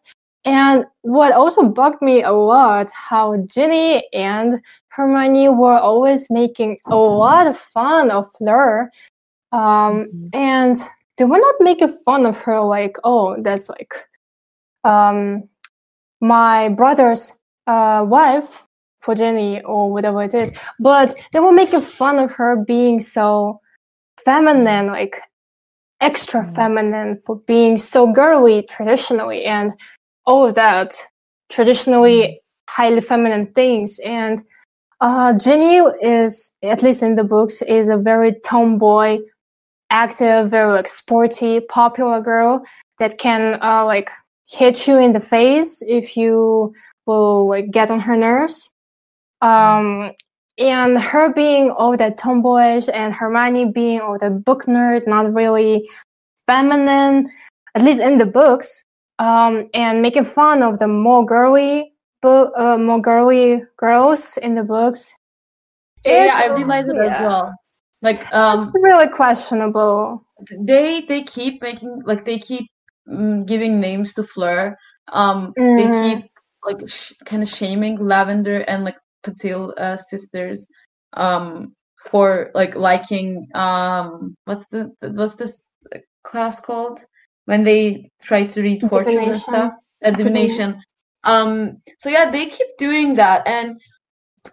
And 0.44 0.87
what 1.03 1.33
also 1.33 1.68
bugged 1.68 2.00
me 2.03 2.22
a 2.22 2.33
lot, 2.33 2.90
how 2.92 3.37
Ginny 3.46 4.07
and 4.12 4.55
Hermione 4.88 5.50
were 5.50 5.76
always 5.79 6.31
making 6.31 6.79
a 6.90 6.96
lot 6.96 7.46
of 7.46 7.59
fun 7.59 8.11
of 8.11 8.31
Fleur. 8.37 8.90
Um, 9.53 10.07
Mhm. 10.07 10.31
and 10.33 10.76
they 11.16 11.24
were 11.24 11.38
not 11.38 11.55
making 11.61 11.98
fun 12.05 12.24
of 12.26 12.37
her 12.38 12.61
like, 12.61 12.96
oh, 13.05 13.37
that's 13.42 13.68
like 13.68 13.92
um, 14.85 15.42
my 16.20 16.68
brother's 16.70 17.33
uh, 17.66 18.05
wife 18.09 18.64
for 19.00 19.14
Jenny 19.14 19.62
or 19.62 19.92
whatever 19.92 20.22
it 20.22 20.35
is. 20.35 20.53
But 20.79 21.20
they 21.33 21.40
were 21.40 21.53
making 21.53 21.81
fun 21.83 22.18
of 22.18 22.33
her 22.33 22.57
being 22.57 23.00
so 23.00 23.61
feminine, 24.24 24.87
like 24.88 25.20
extra 26.00 26.40
Mm. 26.42 26.55
feminine 26.55 27.20
for 27.26 27.37
being 27.46 27.76
so 27.79 28.07
girly 28.12 28.62
traditionally 28.62 29.44
and 29.44 29.72
all 30.26 30.46
of 30.46 30.54
that 30.54 30.94
traditionally 31.50 32.40
highly 32.68 33.00
feminine 33.00 33.46
things. 33.54 33.98
And 34.04 34.42
uh, 35.00 35.37
Jenny 35.38 35.78
is, 36.02 36.52
at 36.62 36.83
least 36.83 37.02
in 37.02 37.16
the 37.16 37.24
books, 37.24 37.62
is 37.62 37.88
a 37.88 37.96
very 37.96 38.37
tomboy, 38.44 39.18
active, 39.90 40.50
very 40.50 40.72
like 40.72 40.88
sporty, 40.88 41.61
popular 41.61 42.20
girl 42.20 42.62
that 42.98 43.18
can 43.18 43.59
uh, 43.62 43.85
like 43.85 44.11
hit 44.46 44.87
you 44.87 44.98
in 44.98 45.12
the 45.12 45.20
face 45.20 45.83
if 45.87 46.16
you 46.16 46.72
will 47.06 47.48
like 47.48 47.70
get 47.70 47.90
on 47.90 48.00
her 48.00 48.16
nerves. 48.16 48.70
Um, 49.42 50.12
and 50.59 50.98
her 50.98 51.33
being 51.33 51.70
all 51.70 51.96
that 51.96 52.18
tomboyish 52.18 52.88
and 52.92 53.14
Hermione 53.14 53.72
being 53.72 54.00
all 54.00 54.18
that 54.18 54.44
book 54.44 54.64
nerd, 54.64 55.06
not 55.06 55.33
really 55.33 55.88
feminine, 56.46 57.30
at 57.74 57.83
least 57.83 58.02
in 58.02 58.18
the 58.18 58.26
books, 58.26 58.85
um, 59.20 59.68
and 59.74 60.02
making 60.02 60.24
fun 60.24 60.62
of 60.64 60.80
the 60.80 60.88
more 60.88 61.26
girly, 61.26 61.94
uh, 62.24 62.78
more 62.78 63.00
girly 63.02 63.62
girls 63.78 64.38
in 64.38 64.54
the 64.56 64.64
books. 64.64 65.16
Yeah, 66.04 66.24
yeah, 66.24 66.35
I 66.37 66.46
realized 66.54 66.88
it 66.88 67.04
as 67.04 67.20
well. 67.20 67.52
Like 68.02 68.26
um 68.33 68.72
It's 68.72 68.83
really 68.83 69.09
questionable. 69.09 70.24
they 70.66 71.02
they 71.09 71.22
keep 71.24 71.62
making 71.62 72.02
like 72.06 72.24
they 72.24 72.38
keep 72.38 72.66
mm, 73.09 73.46
giving 73.46 73.80
names 73.80 74.14
to 74.14 74.24
Fleur. 74.24 74.76
Um, 75.12 75.54
they 75.76 75.90
Mhm. 75.90 75.90
keep 75.90 76.30
like 76.64 76.88
sh- 76.88 77.12
kind 77.26 77.42
of 77.42 77.48
shaming 77.48 77.96
Lavender 77.96 78.61
and 78.61 78.85
like 78.85 78.96
Patil 79.24 79.72
uh, 79.78 79.96
sisters 79.96 80.66
um 81.14 81.74
for 82.11 82.50
like 82.54 82.74
liking 82.76 83.46
um 83.54 84.35
what's 84.44 84.66
the 84.68 84.90
what's 85.16 85.37
this 85.37 85.72
class 86.24 86.61
called 86.61 87.04
when 87.50 87.64
they 87.64 88.10
try 88.22 88.44
to 88.46 88.62
read 88.62 88.82
fortunes 88.88 89.26
and 89.26 89.42
stuff 89.48 89.72
uh, 90.04 90.10
divination 90.10 90.80
um 91.24 91.76
so 91.98 92.08
yeah 92.08 92.30
they 92.30 92.46
keep 92.46 92.68
doing 92.78 93.14
that 93.14 93.46
and 93.46 93.80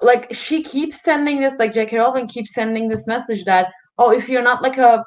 like 0.01 0.27
she 0.33 0.63
keeps 0.63 1.01
sending 1.01 1.39
this 1.39 1.55
like 1.59 1.73
J.K. 1.73 1.97
Rowling 1.97 2.27
keeps 2.27 2.53
sending 2.53 2.89
this 2.89 3.07
message 3.07 3.45
that 3.45 3.67
oh 3.97 4.11
if 4.11 4.27
you're 4.29 4.47
not 4.51 4.61
like 4.61 4.77
a 4.77 5.03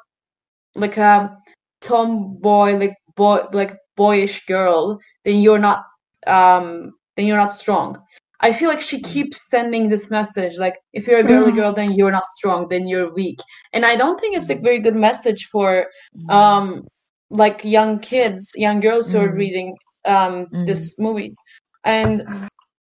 like 0.75 0.97
a 0.97 1.37
tomboy 1.81 2.77
like 2.77 2.95
boy 3.15 3.41
like 3.53 3.75
boyish 3.97 4.45
girl 4.45 4.99
then 5.25 5.37
you're 5.41 5.59
not 5.59 5.83
um 6.27 6.91
then 7.15 7.25
you're 7.25 7.37
not 7.37 7.51
strong 7.51 7.97
I 8.41 8.53
feel 8.53 8.69
like 8.69 8.81
she 8.81 9.01
keeps 9.01 9.49
sending 9.49 9.89
this 9.89 10.09
message 10.09 10.57
like 10.57 10.75
if 10.93 11.07
you're 11.07 11.19
a 11.19 11.23
girly 11.23 11.51
Mhm. 11.51 11.55
girl 11.55 11.73
then 11.73 11.91
you're 11.93 12.11
not 12.11 12.25
strong, 12.37 12.67
then 12.69 12.87
you're 12.87 13.13
weak. 13.13 13.39
And 13.73 13.85
I 13.85 13.95
don't 13.95 14.19
think 14.19 14.35
it's 14.35 14.49
a 14.49 14.55
very 14.55 14.79
good 14.79 14.95
message 14.95 15.45
for 15.51 15.85
um 16.29 16.87
like 17.31 17.63
young 17.65 17.99
kids, 17.99 18.51
young 18.55 18.81
girls 18.81 19.11
who 19.11 19.19
are 19.19 19.31
Mm. 19.31 19.35
reading 19.35 19.77
um 20.07 20.47
Mm. 20.53 20.65
this 20.65 20.99
movies. 20.99 21.37
And 21.85 22.23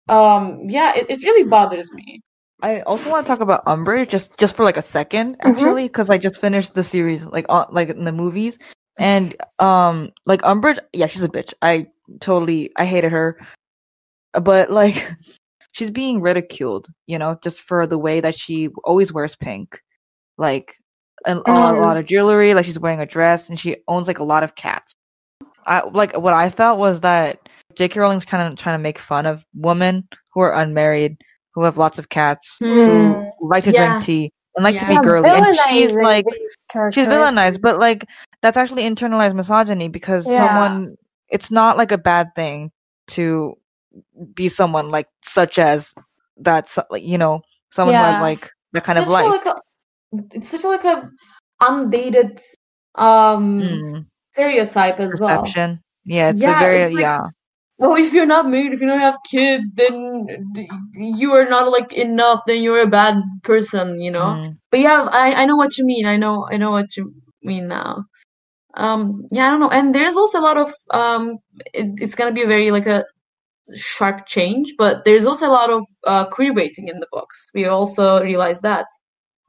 um 0.09 0.63
yeah, 0.69 0.95
it, 0.97 1.07
it 1.11 1.23
really 1.25 1.49
bothers 1.49 1.93
me. 1.93 2.23
I 2.63 2.81
also 2.83 3.11
want 3.11 3.27
to 3.27 3.31
talk 3.31 3.41
about 3.41 3.67
Umbridge 3.67 4.09
just 4.11 4.39
just 4.39 4.57
for 4.57 4.65
like 4.65 4.77
a 4.79 4.83
second 4.83 5.37
Mhm. 5.45 5.75
actually 5.75 5.87
because 5.89 6.11
I 6.11 6.19
just 6.19 6.41
finished 6.41 6.75
the 6.75 6.83
series 6.85 7.27
like 7.27 7.47
on 7.49 7.67
like 7.71 7.91
in 7.91 8.05
the 8.05 8.13
movies 8.13 8.59
and 8.99 9.35
um 9.59 10.11
like 10.27 10.43
Umbridge 10.43 10.79
yeah 10.93 11.07
she's 11.07 11.25
a 11.25 11.29
bitch 11.29 11.55
I 11.63 11.87
totally 12.21 12.71
I 12.77 12.87
hated 12.87 13.13
her 13.13 13.39
but 14.33 14.71
like 14.71 15.11
she's 15.73 15.91
being 15.91 16.21
ridiculed 16.21 16.89
you 17.07 17.19
know 17.19 17.39
just 17.43 17.61
for 17.61 17.87
the 17.87 17.99
way 17.99 18.21
that 18.21 18.35
she 18.35 18.69
always 18.85 19.13
wears 19.13 19.37
pink 19.37 19.81
like 20.39 20.75
a, 21.27 21.35
lot- 21.35 21.75
a 21.75 21.79
Mm. 21.79 21.81
lot 21.81 21.97
of 21.97 22.07
jewelry 22.07 22.55
like 22.55 22.65
she's 22.65 22.79
wearing 22.79 23.01
a 23.01 23.07
dress 23.07 23.49
and 23.49 23.59
she 23.59 23.77
owns 23.89 24.07
like 24.09 24.19
a 24.19 24.25
lot 24.25 24.43
of 24.43 24.55
cats 24.55 24.95
I 25.67 25.83
like 25.89 26.17
what 26.17 26.33
I 26.35 26.51
felt 26.51 26.79
was 26.79 27.01
that 27.01 27.39
J.K. 27.77 27.99
Rowling's 28.01 28.25
kind 28.25 28.51
of 28.51 28.59
trying 28.59 28.79
to 28.79 28.83
make 28.83 28.99
fun 28.99 29.27
of 29.27 29.45
women 29.55 30.07
who 30.33 30.41
are 30.41 30.55
unmarried 30.55 31.17
who 31.55 31.65
have 31.65 31.77
lots 31.79 31.99
of 31.99 32.09
cats 32.09 32.57
Mm. 32.62 33.33
who 33.39 33.49
like 33.49 33.65
to 33.65 33.73
Yeah. 33.73 33.87
drink 33.95 34.05
tea 34.05 34.33
and 34.55 34.65
like 34.65 34.79
to 34.79 34.87
be 34.87 34.97
girly. 34.99 35.29
And 35.29 35.57
she's 35.69 35.93
like 35.93 36.25
she's 36.93 37.07
villainized, 37.07 37.61
but 37.61 37.79
like 37.79 38.05
that's 38.43 38.57
actually 38.57 38.85
internalized 38.85 39.35
misogyny 39.35 39.89
because 39.89 40.27
Yeah. 40.27 40.39
someone 40.47 40.97
it's 41.29 41.51
not 41.51 41.77
like 41.77 41.91
a 41.93 41.99
bad 41.99 42.29
thing 42.37 42.71
to 43.09 43.55
be 44.35 44.49
someone 44.49 44.91
like 44.91 45.09
such 45.25 45.59
as 45.59 45.93
that's 46.39 46.79
like 46.91 47.03
you 47.03 47.19
know 47.19 47.41
someone 47.73 47.95
who 47.97 48.01
Yes. 48.01 48.15
has 48.15 48.23
like 48.23 48.51
that 48.73 48.85
kind 48.85 48.99
of 48.99 49.09
life. 49.09 49.27
like 49.31 49.47
a, 49.47 49.57
it's 50.33 50.49
such 50.51 50.65
like 50.65 50.85
a 50.85 51.11
undated 51.61 52.41
um 52.97 53.61
Mm, 53.61 54.07
stereotype 54.33 55.01
as 55.01 55.21
well. 55.21 55.43
perception. 55.43 55.81
Yeah, 56.05 56.31
it's 56.31 56.43
Yeah, 56.43 56.57
a 56.57 56.59
very 56.59 56.85
it's 56.85 56.95
like- 56.95 57.03
yeah. 57.03 57.19
Well, 57.79 57.97
if 57.97 58.13
you're 58.13 58.27
not 58.27 58.49
married, 58.49 58.73
if 58.73 58.81
you 58.81 58.87
don't 58.87 59.01
have 59.01 59.19
kids, 59.31 59.71
then 59.75 60.27
you 60.95 61.33
are 61.33 61.49
not 61.49 61.71
like 61.71 61.93
enough. 61.93 62.41
Then 62.47 62.63
you're 62.63 62.83
a 62.83 62.87
bad 62.87 63.17
person, 63.43 63.99
you 64.01 64.11
know. 64.11 64.31
Mm, 64.35 64.57
But 64.71 64.81
yeah, 64.81 65.03
I 65.11 65.43
I 65.43 65.45
know 65.47 65.57
what 65.57 65.77
you 65.79 65.85
mean. 65.85 66.07
I 66.07 66.17
know 66.17 66.47
I 66.51 66.57
know 66.57 66.71
what 66.71 66.97
you 66.97 67.13
mean 67.43 67.69
now. 67.69 68.05
Um, 68.75 69.25
yeah, 69.31 69.47
I 69.47 69.51
don't 69.51 69.61
know. 69.61 69.71
And 69.71 69.95
there's 69.95 70.17
also 70.17 70.39
a 70.41 70.47
lot 70.49 70.59
of 70.59 70.73
um, 70.91 71.39
it, 71.75 71.87
it's 72.01 72.15
gonna 72.15 72.33
be 72.33 72.45
very 72.45 72.71
like 72.71 72.87
a 72.87 73.05
sharp 73.77 74.27
change, 74.27 74.75
but 74.79 75.05
there's 75.05 75.27
also 75.27 75.47
a 75.47 75.57
lot 75.61 75.71
of 75.71 75.85
uh, 76.07 76.27
queer 76.27 76.55
baiting 76.55 76.89
in 76.89 77.01
the 77.01 77.07
books. 77.13 77.47
We 77.55 77.67
also 77.67 78.23
realize 78.23 78.61
that. 78.63 78.87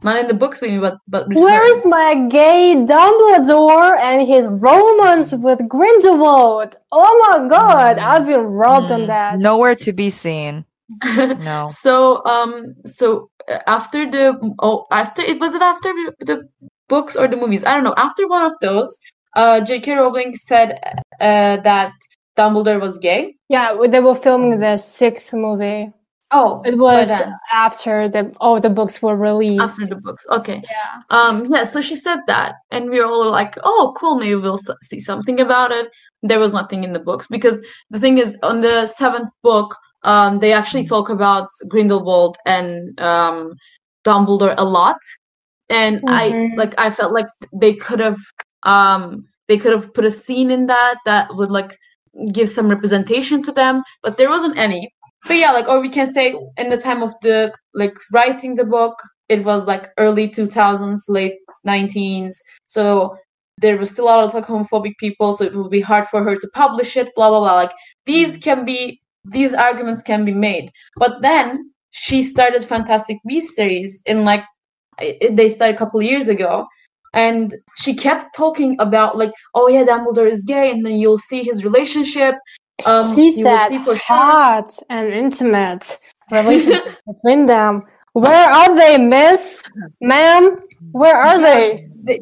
Not 0.03 0.17
in 0.17 0.27
the 0.27 0.33
books, 0.33 0.61
maybe, 0.61 0.79
but 0.79 0.97
but 1.07 1.27
with 1.27 1.39
Where 1.39 1.61
her. 1.63 1.79
is 1.79 1.85
my 1.85 2.15
gay 2.29 2.75
Dumbledore 2.77 3.97
and 3.99 4.27
his 4.27 4.47
romance 4.47 5.33
with 5.33 5.59
Grindelwald? 5.67 6.77
Oh 6.91 7.13
my 7.29 7.47
god, 7.47 7.97
Mm. 7.97 8.03
I've 8.03 8.25
been 8.25 8.45
robbed 8.45 8.91
on 8.91 9.01
mm, 9.01 9.07
that. 9.07 9.39
Nowhere 9.39 9.75
to 9.75 9.93
be 9.93 10.09
seen. 10.09 10.65
No. 11.37 11.67
So 11.67 12.23
um 12.25 12.73
so 12.85 13.29
uh, 13.49 13.59
after 13.67 14.09
the 14.09 14.25
oh 14.59 14.85
after 14.91 15.21
it 15.21 15.39
was 15.39 15.53
it 15.55 15.61
after 15.61 15.89
the, 15.93 16.25
the 16.25 16.49
books 16.89 17.15
or 17.15 17.27
the 17.27 17.37
movies 17.37 17.63
I 17.63 17.73
don't 17.75 17.83
know 17.83 17.95
after 17.97 18.27
one 18.27 18.45
of 18.45 18.53
those 18.61 18.97
uh 19.35 19.61
J.K. 19.61 19.93
Rowling 19.95 20.35
said 20.35 20.79
uh 21.21 21.57
that 21.69 21.91
Dumbledore 22.37 22.79
was 22.81 22.97
gay. 22.97 23.35
Yeah, 23.49 23.75
they 23.89 23.99
were 23.99 24.15
filming 24.15 24.59
the 24.59 24.77
sixth 24.77 25.33
movie. 25.33 25.91
Oh, 26.31 26.61
It 26.65 26.77
was 26.77 27.09
after 27.53 28.09
the 28.09 28.35
all 28.41 28.59
the 28.59 28.69
books 28.69 29.01
were 29.01 29.15
released. 29.15 29.61
after 29.61 29.85
the 29.85 29.95
books. 29.95 30.25
Okay. 30.29 30.61
Yeah. 30.69 31.01
Um 31.09 31.45
yeah, 31.53 31.63
so 31.63 31.79
she 31.81 31.95
said 31.95 32.19
that 32.27 32.55
and 32.71 32.89
we 32.89 32.99
were 32.99 33.05
all 33.05 33.31
like, 33.31 33.55
"Oh, 33.63 33.93
cool, 33.97 34.19
maybe 34.19 34.35
we'll 34.35 34.59
see 34.83 34.99
something 34.99 35.39
about 35.39 35.71
it." 35.71 35.87
There 36.23 36.39
was 36.39 36.53
nothing 36.53 36.83
in 36.83 36.91
the 36.91 36.99
books 36.99 37.27
because 37.27 37.61
the 37.91 37.99
thing 37.99 38.17
is 38.17 38.37
on 38.43 38.59
the 38.59 38.85
seventh 38.87 39.29
book 39.41 39.75
um 40.03 40.39
they 40.39 40.51
actually 40.53 40.85
talk 40.85 41.09
about 41.09 41.47
Grindelwald 41.69 42.37
and 42.45 42.99
um 42.99 43.53
Dumbledore 44.05 44.55
a 44.57 44.65
lot 44.65 44.99
and 45.69 46.01
I 46.07 46.23
Mhm. 46.31 46.57
like 46.57 46.73
I 46.77 46.89
felt 46.89 47.13
like 47.13 47.27
they 47.53 47.73
could 47.73 47.99
have 48.01 48.19
um 48.63 49.23
they 49.47 49.57
could 49.57 49.71
have 49.77 49.93
put 49.93 50.05
a 50.05 50.11
scene 50.11 50.51
in 50.51 50.65
that 50.67 50.95
that 51.05 51.33
would 51.37 51.51
like 51.51 51.77
give 52.33 52.49
some 52.49 52.67
representation 52.69 53.41
to 53.43 53.51
them, 53.51 53.83
but 54.03 54.17
there 54.17 54.29
wasn't 54.29 54.57
any. 54.57 54.91
But 55.27 55.37
yeah, 55.37 55.51
like 55.51 55.67
or 55.67 55.81
we 55.81 55.89
can 55.89 56.07
say 56.07 56.35
in 56.57 56.69
the 56.69 56.77
time 56.77 57.03
of 57.03 57.13
the 57.21 57.53
like 57.73 57.93
writing 58.13 58.55
the 58.55 58.63
book, 58.63 58.95
it 59.29 59.43
was 59.43 59.65
like 59.65 59.89
early 59.97 60.29
2000s, 60.29 61.01
late 61.09 61.35
19s. 61.65 62.35
So 62.67 63.17
there 63.57 63.77
was 63.77 63.89
still 63.89 64.05
a 64.05 64.07
lot 64.07 64.23
of 64.23 64.33
like 64.33 64.45
homophobic 64.45 64.93
people, 64.99 65.33
so 65.33 65.43
it 65.43 65.55
would 65.55 65.71
be 65.71 65.81
hard 65.81 66.07
for 66.07 66.23
her 66.23 66.35
to 66.35 66.47
publish 66.53 66.95
it, 66.95 67.11
blah 67.15 67.29
blah 67.29 67.39
blah. 67.39 67.55
Like 67.55 67.73
these 68.05 68.37
can 68.37 68.63
be 68.63 69.01
these 69.25 69.53
arguments 69.53 70.01
can 70.01 70.23
be 70.23 70.33
made. 70.33 70.71
But 70.95 71.21
then 71.21 71.71
she 71.91 72.23
started 72.23 72.63
Fantastic 72.63 73.17
Beasts 73.27 73.55
series 73.55 74.01
in 74.05 74.23
like 74.23 74.43
they 74.99 75.49
started 75.49 75.75
a 75.75 75.77
couple 75.77 76.01
years 76.01 76.27
ago 76.27 76.65
and 77.13 77.55
she 77.77 77.93
kept 77.95 78.35
talking 78.35 78.75
about 78.79 79.17
like 79.17 79.31
oh 79.55 79.67
yeah 79.67 79.83
dumbledore 79.83 80.29
is 80.29 80.43
gay 80.43 80.71
and 80.71 80.85
then 80.85 80.97
you'll 80.97 81.17
see 81.17 81.43
his 81.43 81.63
relationship 81.63 82.35
um 82.85 83.15
she 83.15 83.31
said 83.31 83.69
sure 83.69 83.95
hot 83.95 84.77
and 84.89 85.13
intimate 85.13 85.97
relationship 86.31 86.95
between 87.07 87.45
them. 87.45 87.81
Where 88.13 88.49
are 88.49 88.75
they, 88.75 88.97
miss? 88.97 89.63
Ma'am? 90.01 90.57
Where 90.91 91.15
are 91.15 91.39
Yeah. 91.39 91.77
they? 92.05 92.21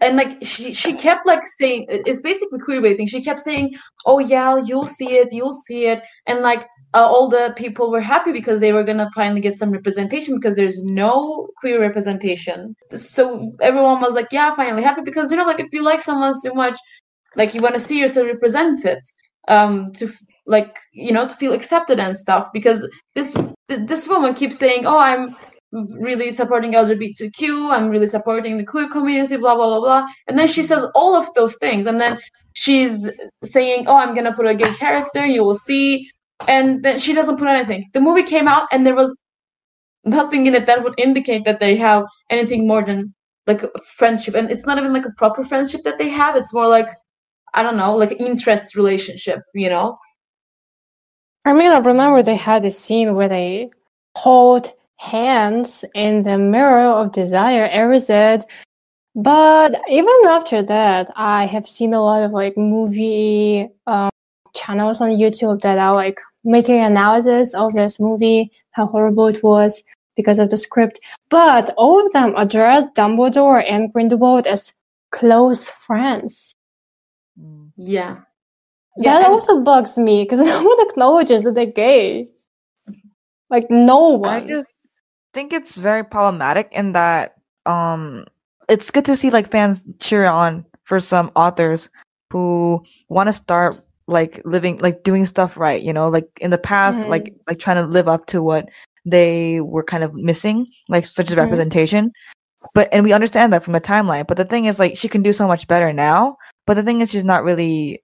and 0.00 0.16
like 0.16 0.42
she 0.42 0.72
she 0.72 0.92
kept 0.94 1.26
like 1.26 1.42
saying 1.58 1.86
it's 1.88 2.20
basically 2.20 2.58
queerbaiting 2.58 3.08
she 3.08 3.22
kept 3.22 3.40
saying 3.40 3.74
oh 4.06 4.18
yeah 4.18 4.56
you'll 4.64 4.86
see 4.86 5.16
it 5.16 5.28
you'll 5.32 5.52
see 5.52 5.86
it 5.86 6.02
and 6.26 6.40
like 6.40 6.66
uh, 6.94 7.04
all 7.06 7.28
the 7.28 7.52
people 7.56 7.90
were 7.90 8.00
happy 8.00 8.32
because 8.32 8.60
they 8.60 8.72
were 8.72 8.82
gonna 8.82 9.10
finally 9.14 9.40
get 9.40 9.54
some 9.54 9.70
representation 9.70 10.34
because 10.34 10.54
there's 10.54 10.82
no 10.84 11.48
queer 11.58 11.80
representation 11.80 12.74
so 12.94 13.52
everyone 13.60 14.00
was 14.00 14.14
like 14.14 14.28
yeah 14.32 14.54
finally 14.54 14.82
happy 14.82 15.02
because 15.02 15.30
you 15.30 15.36
know 15.36 15.44
like 15.44 15.60
if 15.60 15.72
you 15.72 15.82
like 15.82 16.00
someone 16.00 16.34
so 16.34 16.52
much 16.54 16.78
like 17.36 17.54
you 17.54 17.60
want 17.60 17.74
to 17.74 17.80
see 17.80 17.98
yourself 17.98 18.26
represented 18.26 18.98
um 19.48 19.92
to 19.92 20.08
like 20.46 20.76
you 20.92 21.12
know 21.12 21.26
to 21.26 21.34
feel 21.36 21.52
accepted 21.52 21.98
and 21.98 22.16
stuff 22.16 22.48
because 22.52 22.86
this 23.14 23.34
th- 23.68 23.86
this 23.86 24.08
woman 24.08 24.34
keeps 24.34 24.58
saying 24.58 24.86
oh 24.86 24.98
i'm 24.98 25.34
really 25.72 26.30
supporting 26.32 26.72
LGBTQ. 26.72 27.70
I'm 27.70 27.88
really 27.90 28.06
supporting 28.06 28.58
the 28.58 28.64
queer 28.64 28.88
community, 28.88 29.36
blah 29.36 29.54
blah 29.54 29.66
blah 29.66 29.80
blah. 29.80 30.06
And 30.28 30.38
then 30.38 30.48
she 30.48 30.62
says 30.62 30.84
all 30.94 31.14
of 31.14 31.32
those 31.34 31.56
things, 31.56 31.86
and 31.86 32.00
then 32.00 32.18
she's 32.54 33.08
saying, 33.44 33.86
"Oh, 33.86 33.96
I'm 33.96 34.14
gonna 34.14 34.34
put 34.34 34.46
a 34.46 34.54
gay 34.54 34.72
character. 34.74 35.24
You 35.26 35.44
will 35.44 35.54
see." 35.54 36.10
And 36.48 36.82
then 36.82 36.98
she 36.98 37.12
doesn't 37.12 37.36
put 37.38 37.48
anything. 37.48 37.88
The 37.92 38.00
movie 38.00 38.22
came 38.22 38.48
out, 38.48 38.66
and 38.72 38.86
there 38.86 38.94
was 38.94 39.16
nothing 40.04 40.46
in 40.46 40.54
it 40.54 40.66
that 40.66 40.82
would 40.82 40.98
indicate 40.98 41.44
that 41.44 41.60
they 41.60 41.76
have 41.76 42.04
anything 42.30 42.66
more 42.66 42.82
than 42.84 43.14
like 43.46 43.62
friendship. 43.96 44.34
And 44.34 44.50
it's 44.50 44.66
not 44.66 44.78
even 44.78 44.92
like 44.92 45.06
a 45.06 45.14
proper 45.18 45.44
friendship 45.44 45.82
that 45.84 45.98
they 45.98 46.08
have. 46.08 46.36
It's 46.36 46.54
more 46.54 46.68
like 46.68 46.88
I 47.54 47.62
don't 47.62 47.76
know, 47.76 47.96
like 47.96 48.12
interest 48.20 48.76
relationship. 48.76 49.40
You 49.54 49.70
know? 49.70 49.96
I 51.44 51.52
mean, 51.52 51.70
I 51.70 51.78
remember 51.78 52.22
they 52.22 52.36
had 52.36 52.64
a 52.64 52.70
scene 52.70 53.14
where 53.14 53.28
they 53.28 53.70
hold 54.16 54.72
hands 54.98 55.84
in 55.94 56.22
the 56.22 56.36
mirror 56.36 56.86
of 56.86 57.12
desire, 57.12 57.68
Erised. 57.68 58.44
But 59.14 59.80
even 59.88 60.14
after 60.26 60.62
that, 60.62 61.10
I 61.16 61.46
have 61.46 61.66
seen 61.66 61.94
a 61.94 62.02
lot 62.02 62.22
of 62.22 62.32
like 62.32 62.56
movie 62.56 63.68
um, 63.86 64.10
channels 64.54 65.00
on 65.00 65.10
YouTube 65.10 65.62
that 65.62 65.78
are 65.78 65.94
like 65.94 66.20
making 66.44 66.80
analysis 66.80 67.54
of 67.54 67.72
this 67.72 67.98
movie, 67.98 68.52
how 68.72 68.86
horrible 68.86 69.26
it 69.26 69.42
was 69.42 69.82
because 70.16 70.38
of 70.38 70.50
the 70.50 70.58
script. 70.58 71.00
But 71.30 71.72
all 71.76 72.04
of 72.04 72.12
them 72.12 72.34
address 72.36 72.86
Dumbledore 72.96 73.64
and 73.66 73.92
Grindelwald 73.92 74.46
as 74.46 74.72
close 75.10 75.70
friends. 75.70 76.52
Yeah. 77.76 78.18
Yeah, 78.96 79.14
that 79.14 79.24
and- 79.26 79.32
also 79.32 79.60
bugs 79.60 79.96
me 79.96 80.24
because 80.24 80.40
no 80.52 80.62
one 80.62 80.88
acknowledges 80.88 81.42
that 81.44 81.54
they're 81.54 81.66
gay. 81.66 82.28
Like 83.48 83.70
no 83.70 84.08
one. 84.10 84.42
I 84.42 84.46
just 84.46 84.66
think 85.32 85.52
it's 85.52 85.74
very 85.76 86.04
problematic 86.04 86.68
in 86.72 86.92
that 86.92 87.34
um 87.66 88.24
it's 88.68 88.90
good 88.90 89.04
to 89.06 89.16
see 89.16 89.30
like 89.30 89.50
fans 89.50 89.82
cheer 90.00 90.24
on 90.26 90.64
for 90.84 91.00
some 91.00 91.30
authors 91.36 91.88
who 92.32 92.82
want 93.08 93.28
to 93.28 93.32
start 93.32 93.76
like 94.06 94.40
living 94.44 94.78
like 94.78 95.02
doing 95.02 95.26
stuff 95.26 95.56
right, 95.56 95.82
you 95.82 95.92
know, 95.92 96.08
like 96.08 96.28
in 96.40 96.50
the 96.50 96.58
past 96.58 96.98
Mhm. 97.00 97.08
like 97.08 97.34
like 97.48 97.58
trying 97.58 97.76
to 97.76 97.86
live 97.86 98.08
up 98.08 98.26
to 98.26 98.42
what 98.42 98.68
they 99.04 99.60
were 99.60 99.82
kind 99.82 100.04
of 100.04 100.14
missing, 100.14 100.66
like 100.88 101.06
such 101.06 101.30
as 101.30 101.36
Mhm. 101.36 101.42
representation. 101.42 102.12
But 102.74 102.88
and 102.92 103.04
we 103.04 103.12
understand 103.12 103.52
that 103.52 103.64
from 103.64 103.72
the 103.72 103.80
timeline, 103.80 104.26
but 104.26 104.36
the 104.36 104.44
thing 104.44 104.66
is 104.66 104.78
like 104.78 104.96
she 104.96 105.08
can 105.08 105.22
do 105.22 105.32
so 105.32 105.46
much 105.48 105.66
better 105.66 105.92
now, 105.92 106.36
but 106.66 106.74
the 106.74 106.82
thing 106.82 107.00
is 107.00 107.10
she's 107.10 107.24
not 107.24 107.44
really 107.44 108.02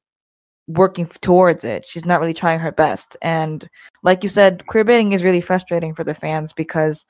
working 0.69 1.07
towards 1.21 1.65
it. 1.65 1.87
She's 1.87 2.05
not 2.05 2.21
really 2.21 2.35
trying 2.35 2.59
her 2.61 2.73
best. 2.73 3.17
And 3.23 3.69
like 4.03 4.23
you 4.23 4.29
said, 4.29 4.67
queer 4.67 4.85
baiting 4.85 5.13
is 5.13 5.23
really 5.23 5.41
frustrating 5.41 5.95
for 5.95 6.05
the 6.05 6.15
fans 6.15 6.53
because 6.53 7.07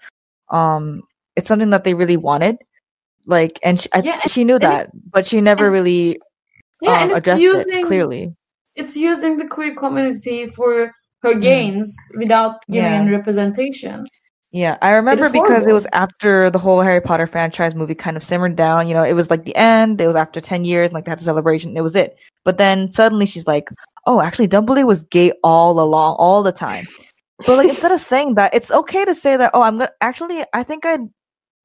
um 0.50 1.02
it's 1.36 1.48
something 1.48 1.70
that 1.70 1.84
they 1.84 1.94
really 1.94 2.16
wanted. 2.16 2.56
Like 3.26 3.58
and 3.64 3.80
she, 3.80 3.88
Yeah, 4.02 4.20
I, 4.22 4.28
she 4.28 4.44
knew 4.44 4.58
that, 4.58 4.90
but 5.10 5.26
she 5.26 5.40
never 5.40 5.64
and- 5.66 5.72
really 5.72 6.18
Yeah, 6.82 7.02
um, 7.02 7.10
addressed 7.14 7.40
using 7.40 7.72
it 7.72 7.86
clearly. 7.86 8.34
it's 8.74 8.96
using 8.96 9.36
the 9.38 9.46
queer 9.46 9.74
community 9.74 10.48
for 10.48 10.92
her 11.22 11.34
gains 11.34 11.96
without 12.18 12.60
giving 12.70 12.92
Yeah. 12.92 13.00
any 13.00 13.10
representation. 13.10 14.06
Yeah, 14.56 14.78
I 14.80 14.92
remember 14.92 15.26
is 15.26 15.32
because 15.32 15.66
it 15.66 15.74
was 15.74 15.86
after 15.92 16.48
the 16.48 16.58
whole 16.58 16.80
Harry 16.80 17.02
Potter 17.02 17.26
franchise 17.26 17.74
movie 17.74 17.94
kind 17.94 18.16
of 18.16 18.22
simmered 18.22 18.56
down. 18.56 18.88
You 18.88 18.94
know, 18.94 19.02
it 19.02 19.12
was 19.12 19.28
like 19.28 19.44
the 19.44 19.54
end. 19.54 20.00
It 20.00 20.06
was 20.06 20.16
after 20.16 20.40
ten 20.40 20.64
years, 20.64 20.88
and 20.88 20.94
like 20.94 21.04
they 21.04 21.10
had 21.10 21.18
the 21.18 21.24
celebration. 21.24 21.76
It 21.76 21.82
was 21.82 21.94
it. 21.94 22.18
But 22.42 22.56
then 22.56 22.88
suddenly 22.88 23.26
she's 23.26 23.46
like, 23.46 23.68
"Oh, 24.06 24.22
actually, 24.22 24.48
Dumbledore 24.48 24.86
was 24.86 25.04
gay 25.04 25.32
all 25.44 25.78
along, 25.78 26.16
all 26.18 26.42
the 26.42 26.52
time." 26.52 26.86
But 27.44 27.58
like 27.58 27.68
instead 27.68 27.92
of 27.92 28.00
saying 28.00 28.36
that, 28.36 28.54
it's 28.54 28.70
okay 28.70 29.04
to 29.04 29.14
say 29.14 29.36
that. 29.36 29.50
Oh, 29.52 29.60
I'm 29.60 29.76
gonna 29.76 29.90
actually. 30.00 30.42
I 30.54 30.62
think 30.62 30.86
I'd 30.86 31.06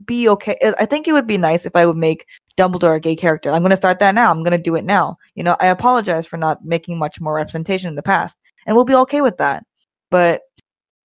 be 0.06 0.28
okay. 0.28 0.58
Uh, 0.62 0.74
I 0.78 0.86
think 0.86 1.08
it 1.08 1.14
would 1.14 1.28
be 1.28 1.38
nice 1.38 1.66
if 1.66 1.78
I 1.78 1.86
would 1.86 1.96
make 1.98 2.26
Dumbledore 2.58 2.98
a 2.98 3.00
gay 3.00 3.16
character. 3.16 3.52
I'm 3.52 3.62
gonna 3.62 3.78
start 3.78 4.00
that 4.00 4.16
now. 4.16 4.32
I'm 4.32 4.44
gonna 4.44 4.58
do 4.58 4.76
it 4.76 4.84
now. 4.84 5.18
You 5.36 5.44
know, 5.44 5.56
I 5.62 5.68
apologize 5.68 6.28
for 6.28 6.36
not 6.36 6.66
making 6.66 7.00
much 7.00 7.22
more 7.22 7.36
representation 7.36 7.88
in 7.88 7.96
the 7.96 8.04
past, 8.04 8.36
and 8.68 8.76
we'll 8.76 8.84
be 8.84 8.96
okay 8.96 9.22
with 9.22 9.38
that. 9.38 9.64
But 10.10 10.42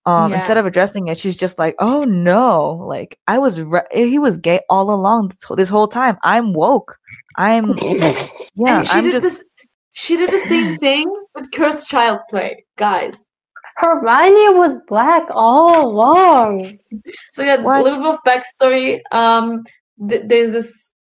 um, 0.06 0.32
Yeah. 0.32 0.36
instead 0.36 0.56
of 0.58 0.66
addressing 0.66 1.08
it, 1.08 1.18
she's 1.18 1.36
just 1.36 1.58
like, 1.58 1.74
"Oh 1.80 2.04
no, 2.04 2.72
like 2.86 3.18
I 3.28 3.38
was, 3.38 3.60
re- 3.60 3.82
he 3.92 4.18
was 4.18 4.36
gay 4.38 4.60
all 4.70 4.90
along 4.90 5.28
this, 5.28 5.44
whole- 5.44 5.56
this 5.56 5.68
whole 5.68 5.88
time. 5.88 6.18
I'm 6.22 6.52
woke. 6.54 6.96
I'm, 7.36 7.76
yeah, 8.54 8.82
and 8.82 8.86
she 8.86 8.88
I'm 8.90 9.02
did 9.02 9.12
just, 9.12 9.22
this 9.22 9.44
she 9.92 10.16
did 10.16 10.30
the 10.30 10.40
same 10.40 10.68
thing 10.78 11.10
with 11.34 11.50
cursed 11.52 11.88
child 11.88 12.20
play, 12.30 12.64
guys. 12.78 13.18
Hermione 13.76 14.54
was 14.58 14.76
black 14.88 15.24
all 15.30 15.86
along. 15.90 16.78
So 17.32 17.42
yeah, 17.42 17.56
What? 17.62 17.80
a 17.80 17.82
little 17.82 18.00
bit 18.00 18.14
of 18.14 18.18
backstory. 18.26 19.00
Um, 19.12 19.62
th- 20.08 20.22
there's 20.26 20.50
this 20.50 20.92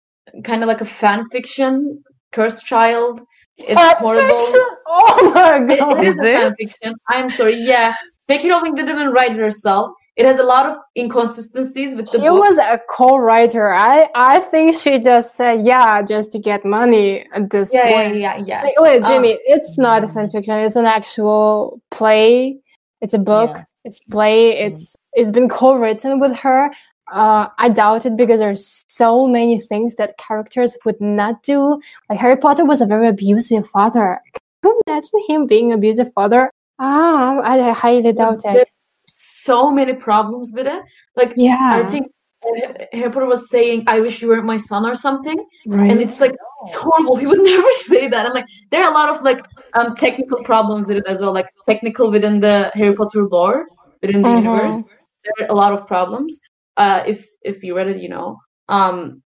kind 0.43 0.63
of 0.63 0.67
like 0.67 0.81
a 0.81 0.85
fan 0.85 1.25
fiction, 1.29 2.03
cursed 2.31 2.65
child. 2.65 3.21
It's 3.57 3.73
Fan 3.79 3.95
horrible. 3.97 4.39
fiction? 4.39 4.61
Oh 4.87 5.31
my 5.33 5.59
It, 5.67 5.79
god. 5.79 5.97
it 5.97 6.03
is 6.07 6.15
Is 6.15 6.17
a 6.19 6.25
it? 6.25 6.39
fan 6.39 6.55
fiction. 6.55 6.93
I'm 7.09 7.29
sorry. 7.29 7.55
Yeah, 7.55 7.93
J.K. 8.27 8.49
Rowling 8.49 8.73
didn't 8.73 8.95
even 8.95 9.11
write 9.11 9.31
it 9.31 9.37
herself. 9.37 9.91
It 10.15 10.25
has 10.25 10.39
a 10.39 10.43
lot 10.43 10.65
of 10.65 10.77
inconsistencies 10.97 11.95
with 11.95 12.05
the 12.11 12.17
She 12.19 12.27
books. 12.27 12.49
was 12.49 12.57
a 12.57 12.79
co-writer. 12.89 13.71
I 13.73 14.07
I 14.15 14.39
think 14.39 14.79
she 14.79 14.97
just 14.99 15.35
said 15.35 15.61
yeah 15.65 16.01
just 16.01 16.31
to 16.31 16.39
get 16.39 16.65
money 16.65 17.25
at 17.33 17.49
this 17.49 17.71
yeah, 17.73 17.87
yeah, 17.87 18.03
point. 18.07 18.17
yeah, 18.17 18.37
yeah. 18.43 18.63
Like, 18.63 18.79
wait, 18.79 19.03
Um, 19.03 19.11
Jimmy, 19.11 19.37
it's 19.45 19.77
not 19.77 20.03
a 20.03 20.07
fan 20.07 20.29
fiction. 20.29 20.55
It's 20.59 20.75
an 20.75 20.85
actual 20.85 21.81
play. 21.91 22.57
It's 23.01 23.13
a 23.13 23.19
book. 23.19 23.51
Yeah. 23.55 23.63
It's 23.83 23.99
play. 24.09 24.57
It's 24.57 24.95
it's 25.13 25.31
been 25.31 25.47
co-written 25.49 26.19
with 26.19 26.35
her. 26.37 26.71
Uh, 27.13 27.47
I 27.59 27.69
doubt 27.69 28.07
it 28.07 28.17
because 28.17 28.39
there's 28.39 28.83
so 28.87 29.27
many 29.27 29.59
things 29.61 29.93
that 29.95 30.17
characters 30.17 30.75
would 30.85 30.99
not 30.99 31.43
do. 31.43 31.79
Like 32.09 32.17
Harry 32.19 32.37
Potter 32.37 32.65
was 32.65 32.81
a 32.81 32.87
very 32.87 33.07
abusive 33.09 33.67
father. 33.69 34.19
Can 34.63 34.71
you 34.73 34.81
imagine 34.87 35.19
him 35.27 35.45
being 35.45 35.71
an 35.71 35.77
abusive 35.77 36.11
father? 36.13 36.49
Ah, 36.79 37.39
I, 37.43 37.71
highly 37.71 38.11
doubt 38.13 38.45
it. 38.45 38.69
so 39.11 39.71
many 39.71 39.93
problems 39.93 40.51
with 40.55 40.67
it. 40.67 40.81
Like 41.15 41.33
Yeah, 41.37 41.69
I 41.71 41.83
think 41.83 42.07
uh, 42.45 42.85
Harry 42.93 43.11
Potter 43.11 43.25
was 43.25 43.49
saying, 43.49 43.83
"I 43.87 43.99
wish 43.99 44.21
you 44.21 44.27
weren't 44.27 44.45
my 44.45 44.57
son" 44.57 44.85
or 44.85 44.95
something, 44.95 45.37
right. 45.67 45.89
and 45.91 46.01
it's 46.01 46.19
like 46.19 46.33
it's 46.63 46.75
horrible. 46.75 47.15
He 47.21 47.27
would 47.27 47.41
never 47.41 47.71
say 47.87 48.07
that. 48.09 48.25
And 48.25 48.33
like 48.33 48.45
there 48.71 48.83
are 48.83 48.91
a 48.91 48.93
lot 48.93 49.09
of 49.09 49.21
like 49.23 49.43
um 49.73 49.95
technical 49.95 50.43
problems 50.43 50.87
with 50.89 50.97
it 50.97 51.07
as 51.07 51.21
well, 51.21 51.33
like 51.33 51.47
technical 51.67 52.11
within 52.11 52.39
the 52.39 52.71
Harry 52.73 52.95
Potter 52.95 53.25
lore 53.27 53.65
within 54.01 54.23
the 54.23 54.29
Mhm. 54.29 54.43
universe. 54.43 54.83
There 55.23 55.47
are 55.47 55.51
a 55.51 55.55
lot 55.55 55.73
of 55.73 55.87
problems. 55.87 56.39
Uh, 56.77 57.03
if 57.07 57.25
if 57.43 57.63
you 57.63 57.75
read 57.75 57.87
it, 57.89 58.01
you 58.01 58.09
know. 58.09 58.37
Um, 58.69 59.21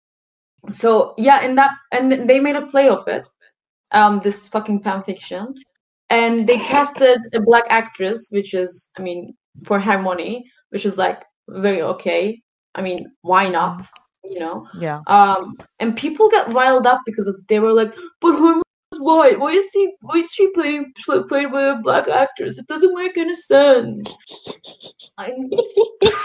so 0.70 1.14
yeah, 1.18 1.40
and 1.42 1.56
that 1.58 1.70
and 1.92 2.12
they 2.28 2.40
made 2.40 2.56
a 2.56 2.66
play 2.66 2.88
of 2.88 3.06
it. 3.08 3.26
Um, 3.92 4.20
this 4.22 4.46
fucking 4.48 4.80
fan 4.82 5.02
fiction, 5.02 5.54
and 6.10 6.48
they 6.48 6.58
casted 6.58 7.18
a 7.34 7.40
black 7.40 7.64
actress, 7.68 8.28
which 8.32 8.54
is, 8.54 8.90
I 8.98 9.02
mean, 9.02 9.34
for 9.64 9.78
Hermione, 9.80 10.44
which 10.70 10.86
is 10.86 10.96
like 10.96 11.24
very 11.48 11.82
okay. 11.82 12.40
I 12.74 12.82
mean, 12.82 12.98
why 13.22 13.48
not? 13.48 13.82
You 14.24 14.40
know. 14.40 14.66
yeah. 14.78 15.00
Um, 15.06 15.56
and 15.80 15.96
people 15.96 16.28
got 16.28 16.52
riled 16.52 16.86
up 16.86 17.00
because 17.06 17.26
of 17.28 17.40
they 17.48 17.60
were 17.60 17.72
like, 17.72 17.94
"But 18.20 18.34
Hermione 18.34 18.62
is 18.92 19.00
white. 19.00 19.38
Why 19.38 19.50
is 19.52 19.70
he? 19.72 19.90
Why 20.02 20.16
is 20.20 20.30
she 20.30 20.50
playing 20.52 20.92
pl- 21.02 21.24
played 21.28 21.50
by 21.50 21.62
a 21.68 21.76
black 21.80 22.08
actress? 22.08 22.58
It 22.58 22.66
doesn't 22.66 22.94
make 22.94 23.16
any 23.16 23.34
sense." 23.34 24.16
I, 25.16 25.32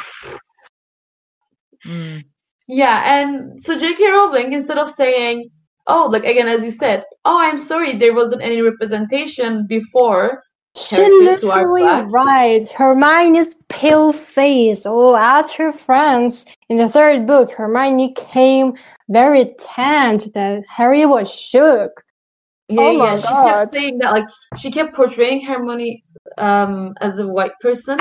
Mm. 1.85 2.23
yeah, 2.67 3.19
and 3.19 3.61
so 3.61 3.77
J.K. 3.77 4.09
Rowling, 4.09 4.53
instead 4.53 4.77
of 4.77 4.89
saying, 4.89 5.49
"Oh, 5.87 6.07
like 6.11 6.23
again, 6.23 6.47
as 6.47 6.63
you 6.63 6.71
said, 6.71 7.03
oh, 7.25 7.37
I'm 7.39 7.57
sorry, 7.57 7.97
there 7.97 8.13
wasn't 8.13 8.41
any 8.41 8.61
representation 8.61 9.65
before," 9.67 10.43
She 10.75 10.95
characters 10.95 11.39
who 11.41 11.51
are 11.51 11.67
literally 11.71 12.09
right. 12.11 12.67
Hermione's 12.69 13.55
pale 13.69 14.11
face. 14.11 14.83
Oh, 14.85 15.15
after 15.15 15.71
France 15.71 16.45
in 16.69 16.77
the 16.77 16.89
third 16.89 17.27
book, 17.27 17.51
Hermione 17.51 18.13
came 18.13 18.73
very 19.09 19.53
tanned 19.59 20.31
that 20.33 20.63
Harry 20.67 21.05
was 21.05 21.31
shook. 21.33 22.03
Yeah, 22.69 22.81
Oh 22.81 22.91
yeah, 22.91 23.15
she 23.17 23.27
God. 23.27 23.45
kept 23.45 23.75
saying 23.75 23.97
that, 23.99 24.11
like 24.11 24.25
she 24.57 24.71
kept 24.71 24.93
portraying 24.95 25.45
Hermione 25.45 26.01
um 26.37 26.95
as 27.01 27.19
a 27.19 27.27
white 27.27 27.53
person. 27.61 27.99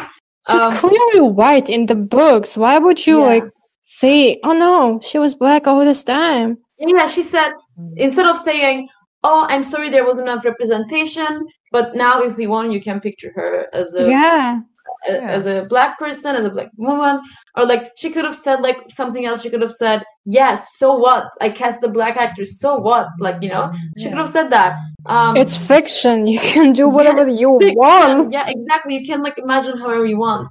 She's 0.51 0.61
Um, 0.61 0.73
clearly 0.73 1.21
white 1.21 1.69
in 1.69 1.87
the 1.87 1.95
books. 1.95 2.57
Why 2.57 2.79
would 2.79 3.07
you 3.07 3.19
Yeah. 3.21 3.27
like 3.27 3.45
say, 3.83 4.41
"Oh 4.45 4.53
no, 4.55 4.99
she 5.03 5.19
was 5.19 5.35
black 5.35 5.67
all 5.67 5.85
this 5.85 6.03
time"? 6.03 6.57
Yeah, 6.79 7.07
she 7.07 7.23
said 7.23 7.53
instead 7.97 8.27
of 8.27 8.39
saying, 8.39 8.89
"Oh, 9.23 9.47
I'm 9.49 9.65
sorry, 9.65 9.89
there 9.91 10.07
wasn't 10.07 10.29
enough 10.29 10.45
representation," 10.45 11.47
but 11.71 11.95
now 11.95 12.23
if 12.23 12.37
we 12.37 12.47
want, 12.47 12.73
you 12.73 12.81
can 12.81 13.01
picture 13.01 13.33
her 13.35 13.67
as 13.73 13.95
a, 13.95 14.09
yeah, 14.09 14.61
a- 15.09 15.13
Yeah. 15.15 15.31
as 15.37 15.47
a 15.47 15.65
black 15.73 15.99
person, 15.99 16.35
as 16.37 16.45
a 16.45 16.51
black 16.51 16.71
woman, 16.77 17.21
or 17.57 17.65
like 17.67 17.93
she 17.97 18.11
could 18.11 18.25
have 18.25 18.37
said 18.37 18.61
like 18.61 18.79
something 18.89 19.25
else. 19.27 19.43
She 19.43 19.51
could 19.51 19.63
have 19.63 19.73
said, 19.85 19.99
"Yes, 20.25 20.79
so 20.79 20.97
what? 20.97 21.25
I 21.41 21.49
cast 21.51 21.83
a 21.83 21.89
black 21.89 22.17
actor. 22.17 22.45
So 22.45 22.77
what?" 22.89 23.07
Like 23.27 23.39
you 23.45 23.49
know, 23.55 23.65
she 23.99 24.09
could 24.09 24.19
have 24.19 24.29
said 24.29 24.49
that. 24.51 24.73
Um, 25.07 25.37
it's 25.37 25.57
fiction. 25.57 26.27
You 26.35 26.39
can 26.53 26.73
do 26.73 26.85
Yeah, 26.87 26.95
whatever 26.97 27.25
you 27.29 27.59
fiction. 27.59 27.77
want. 27.77 28.33
Yeah, 28.33 28.45
exactly. 28.49 28.93
You 28.99 29.05
can 29.07 29.21
like 29.23 29.39
imagine 29.39 29.77
however 29.79 30.07
you 30.07 30.19
want. 30.19 30.47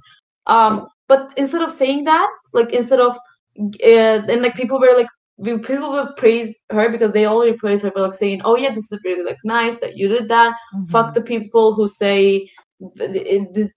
Um, 0.46 0.86
but 1.08 1.22
instead 1.36 1.62
of 1.62 1.70
saying 1.70 2.04
that, 2.04 2.30
like 2.52 2.70
instead 2.72 3.00
of 3.00 3.12
uh, 3.60 4.18
and 4.32 4.42
like 4.42 4.54
people 4.54 4.78
were 4.80 4.94
like 4.96 5.08
we- 5.08 5.21
people 5.44 5.92
will 5.92 6.12
praise 6.16 6.54
her 6.70 6.90
because 6.90 7.12
they 7.12 7.26
already 7.26 7.56
praise 7.56 7.82
her 7.82 7.90
for 7.90 8.00
like 8.00 8.14
saying, 8.14 8.42
"Oh 8.44 8.56
yeah, 8.56 8.72
this 8.72 8.90
is 8.92 8.98
really 9.04 9.24
like 9.24 9.38
nice 9.44 9.78
that 9.78 9.96
you 9.96 10.08
did 10.08 10.28
that." 10.28 10.54
Fuck 10.86 11.14
the 11.14 11.22
people 11.22 11.74
who 11.74 11.86
say 11.88 12.48
it, 12.78 13.72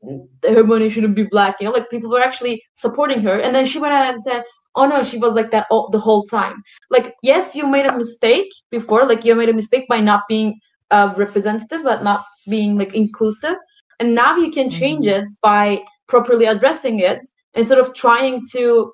money 0.68 0.90
shouldn't 0.90 1.16
be 1.16 1.24
black. 1.24 1.58
You 1.60 1.68
know, 1.68 1.74
like 1.74 1.90
people 1.90 2.10
were 2.10 2.22
actually 2.22 2.62
supporting 2.74 3.22
her, 3.22 3.38
and 3.40 3.56
then 3.56 3.66
she 3.66 3.80
went 3.80 3.94
out 3.94 4.14
and 4.14 4.22
said. 4.22 4.44
Oh 4.78 4.86
no, 4.86 5.04
she 5.04 5.18
was 5.18 5.36
like 5.36 5.52
that 5.52 5.68
all, 5.72 5.90
the 5.90 6.00
whole 6.00 6.24
time. 6.26 6.62
Like, 6.92 7.16
yes, 7.24 7.56
you 7.56 7.66
made 7.66 7.86
a 7.86 7.98
mistake 7.98 8.50
before. 8.72 9.06
Like, 9.06 9.24
you 9.24 9.34
made 9.34 9.48
a 9.48 9.54
mistake 9.54 9.88
by 9.88 10.02
not 10.02 10.24
being 10.28 10.60
uh, 10.92 11.14
representative, 11.16 11.82
but 11.84 12.04
not 12.04 12.26
being 12.50 12.78
like 12.78 12.94
inclusive. 12.94 13.56
And 14.02 14.14
now 14.14 14.36
you 14.36 14.52
can 14.52 14.70
change 14.70 15.08
it 15.08 15.24
by 15.42 15.80
properly 16.10 16.44
addressing 16.46 17.00
it 17.00 17.22
instead 17.54 17.78
of 17.80 17.94
trying 17.94 18.42
to 18.52 18.92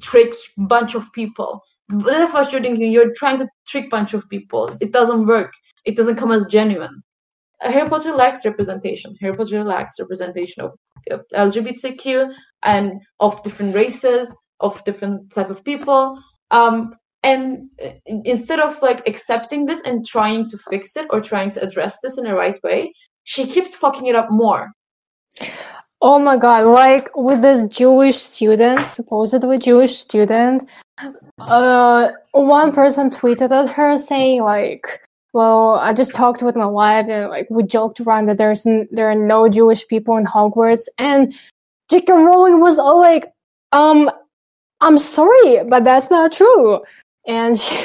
trick 0.00 0.34
bunch 0.56 0.94
of 0.94 1.10
people. 1.12 1.62
That's 1.88 2.32
what 2.34 2.52
you're 2.52 2.60
thinking. 2.60 2.92
You're 2.92 3.14
trying 3.14 3.38
to 3.38 3.48
trick 3.66 3.90
bunch 3.90 4.14
of 4.14 4.28
people. 4.28 4.70
It 4.80 4.92
doesn't 4.92 5.26
work. 5.26 5.52
It 5.84 5.96
doesn't 5.96 6.16
come 6.16 6.32
as 6.32 6.46
genuine. 6.46 7.02
Harry 7.60 7.88
Potter 7.88 8.12
lacks 8.12 8.44
representation. 8.44 9.16
Harry 9.20 9.34
Potter 9.34 9.64
lacks 9.64 9.98
representation 9.98 10.64
of, 10.64 10.72
of 11.10 11.24
LGBTQ 11.34 12.32
and 12.62 13.00
of 13.20 13.42
different 13.42 13.74
races, 13.74 14.36
of 14.60 14.82
different 14.84 15.32
type 15.32 15.50
of 15.50 15.64
people. 15.64 16.20
Um, 16.50 16.94
and 17.24 17.68
uh, 17.84 17.90
instead 18.06 18.60
of 18.60 18.80
like 18.80 19.06
accepting 19.08 19.66
this 19.66 19.80
and 19.82 20.06
trying 20.06 20.48
to 20.50 20.58
fix 20.70 20.96
it 20.96 21.06
or 21.10 21.20
trying 21.20 21.50
to 21.52 21.62
address 21.62 21.98
this 22.02 22.16
in 22.16 22.24
the 22.24 22.34
right 22.34 22.62
way, 22.62 22.92
she 23.24 23.46
keeps 23.46 23.76
fucking 23.76 24.06
it 24.06 24.14
up 24.14 24.28
more. 24.30 24.70
Oh 26.00 26.18
my 26.18 26.36
god, 26.36 26.66
like 26.66 27.10
with 27.16 27.42
this 27.42 27.64
Jewish 27.64 28.16
student, 28.16 28.86
supposedly 28.86 29.58
Jewish 29.58 29.96
student, 29.96 30.68
uh 31.38 32.08
one 32.32 32.72
person 32.72 33.10
tweeted 33.10 33.50
at 33.50 33.68
her 33.70 33.98
saying 33.98 34.42
like, 34.42 35.00
well, 35.34 35.74
I 35.74 35.92
just 35.92 36.14
talked 36.14 36.42
with 36.42 36.56
my 36.56 36.66
wife 36.66 37.06
and 37.08 37.30
like 37.30 37.48
we 37.50 37.62
joked 37.64 38.00
around 38.00 38.26
that 38.26 38.38
there's 38.38 38.64
n- 38.66 38.88
there 38.92 39.10
are 39.10 39.14
no 39.14 39.48
Jewish 39.48 39.86
people 39.88 40.16
in 40.16 40.24
Hogwarts 40.24 40.86
and 40.98 41.34
J.K. 41.90 42.12
Rowling 42.12 42.60
was 42.60 42.78
all 42.78 43.00
like, 43.00 43.32
um, 43.72 44.10
I'm 44.80 44.98
sorry, 44.98 45.64
but 45.68 45.84
that's 45.84 46.10
not 46.10 46.32
true. 46.32 46.80
And 47.26 47.58
she, 47.60 47.76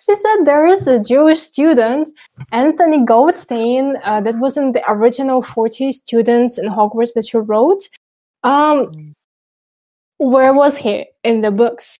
she 0.00 0.16
said 0.16 0.44
there 0.44 0.66
is 0.66 0.86
a 0.86 1.00
Jewish 1.00 1.40
student, 1.40 2.08
Anthony 2.52 3.04
Goldstein, 3.04 3.96
uh, 4.04 4.20
that 4.20 4.38
was 4.38 4.56
in 4.56 4.72
the 4.72 4.82
original 4.90 5.42
40 5.42 5.92
students 5.92 6.58
in 6.58 6.66
Hogwarts 6.66 7.14
that 7.14 7.26
she 7.26 7.38
wrote. 7.38 7.88
Um, 8.42 9.14
where 10.18 10.52
was 10.52 10.76
he 10.76 11.06
in 11.24 11.40
the 11.40 11.50
books? 11.50 11.98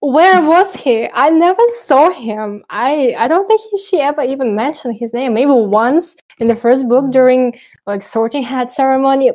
Where 0.00 0.42
was 0.42 0.74
he? 0.74 1.08
I 1.14 1.30
never 1.30 1.62
saw 1.82 2.10
him. 2.10 2.62
I 2.68 3.14
I 3.16 3.26
don't 3.26 3.46
think 3.46 3.62
he, 3.70 3.78
she 3.78 4.00
ever 4.00 4.22
even 4.22 4.54
mentioned 4.54 4.98
his 4.98 5.14
name. 5.14 5.32
Maybe 5.32 5.50
once 5.50 6.14
in 6.38 6.46
the 6.46 6.54
first 6.54 6.86
book 6.88 7.10
during 7.10 7.54
like 7.86 8.02
sorting 8.02 8.42
hat 8.42 8.70
ceremony. 8.70 9.32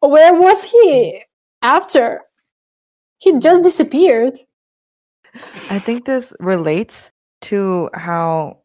But 0.00 0.10
where 0.10 0.32
was 0.32 0.62
he 0.62 1.24
after? 1.62 2.20
He 3.18 3.38
just 3.38 3.62
disappeared. 3.62 4.38
I 5.70 5.78
think 5.78 6.04
this 6.04 6.32
relates 6.40 7.10
to 7.42 7.90
how 7.94 8.58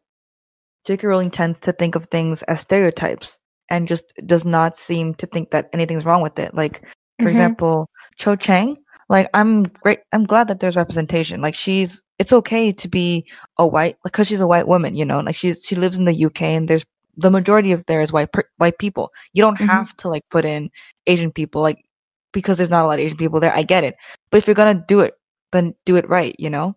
J.K. 0.86 1.06
Rowling 1.06 1.30
tends 1.30 1.60
to 1.60 1.72
think 1.72 1.94
of 1.96 2.06
things 2.06 2.42
as 2.44 2.60
stereotypes 2.60 3.38
and 3.70 3.88
just 3.88 4.12
does 4.26 4.44
not 4.44 4.76
seem 4.76 5.14
to 5.16 5.26
think 5.26 5.50
that 5.50 5.70
anything's 5.72 6.04
wrong 6.04 6.22
with 6.22 6.38
it. 6.38 6.54
Like, 6.54 6.82
for 7.22 7.30
Mhm. 7.30 7.30
example, 7.30 7.88
Cho 8.18 8.36
Chang. 8.36 8.76
Like, 9.08 9.28
I'm 9.34 9.64
great. 9.64 10.00
I'm 10.12 10.24
glad 10.24 10.48
that 10.48 10.60
there's 10.60 10.76
representation. 10.76 11.40
Like, 11.42 11.54
she's. 11.54 12.02
It's 12.18 12.32
okay 12.32 12.72
to 12.72 12.88
be 12.88 13.26
a 13.58 13.66
white, 13.66 13.96
because 14.04 14.26
she's 14.28 14.40
a 14.40 14.46
white 14.46 14.68
woman. 14.68 14.94
You 14.96 15.04
know, 15.06 15.20
like 15.20 15.36
she's 15.36 15.62
she 15.64 15.76
lives 15.76 15.98
in 15.98 16.04
the 16.04 16.14
UK 16.26 16.42
and 16.56 16.68
there's 16.68 16.84
the 17.16 17.30
majority 17.30 17.72
of 17.72 17.84
there 17.86 18.02
is 18.02 18.12
white 18.12 18.30
white 18.58 18.78
people. 18.78 19.10
You 19.34 19.42
don't 19.42 19.56
Mhm. 19.58 19.66
have 19.68 19.96
to 19.98 20.08
like 20.08 20.24
put 20.30 20.44
in 20.44 20.70
Asian 21.06 21.32
people, 21.32 21.62
like 21.62 21.84
because 22.32 22.58
there's 22.58 22.70
not 22.70 22.84
a 22.84 22.88
lot 22.88 22.98
of 23.00 23.04
Asian 23.06 23.18
people 23.18 23.40
there. 23.40 23.54
I 23.54 23.62
get 23.64 23.84
it, 23.84 23.96
but 24.30 24.38
if 24.38 24.46
you're 24.48 24.54
gonna 24.54 24.84
do 24.88 25.00
it, 25.00 25.14
then 25.52 25.74
do 25.86 25.96
it 25.96 26.08
right. 26.08 26.34
You 26.38 26.50
know. 26.50 26.76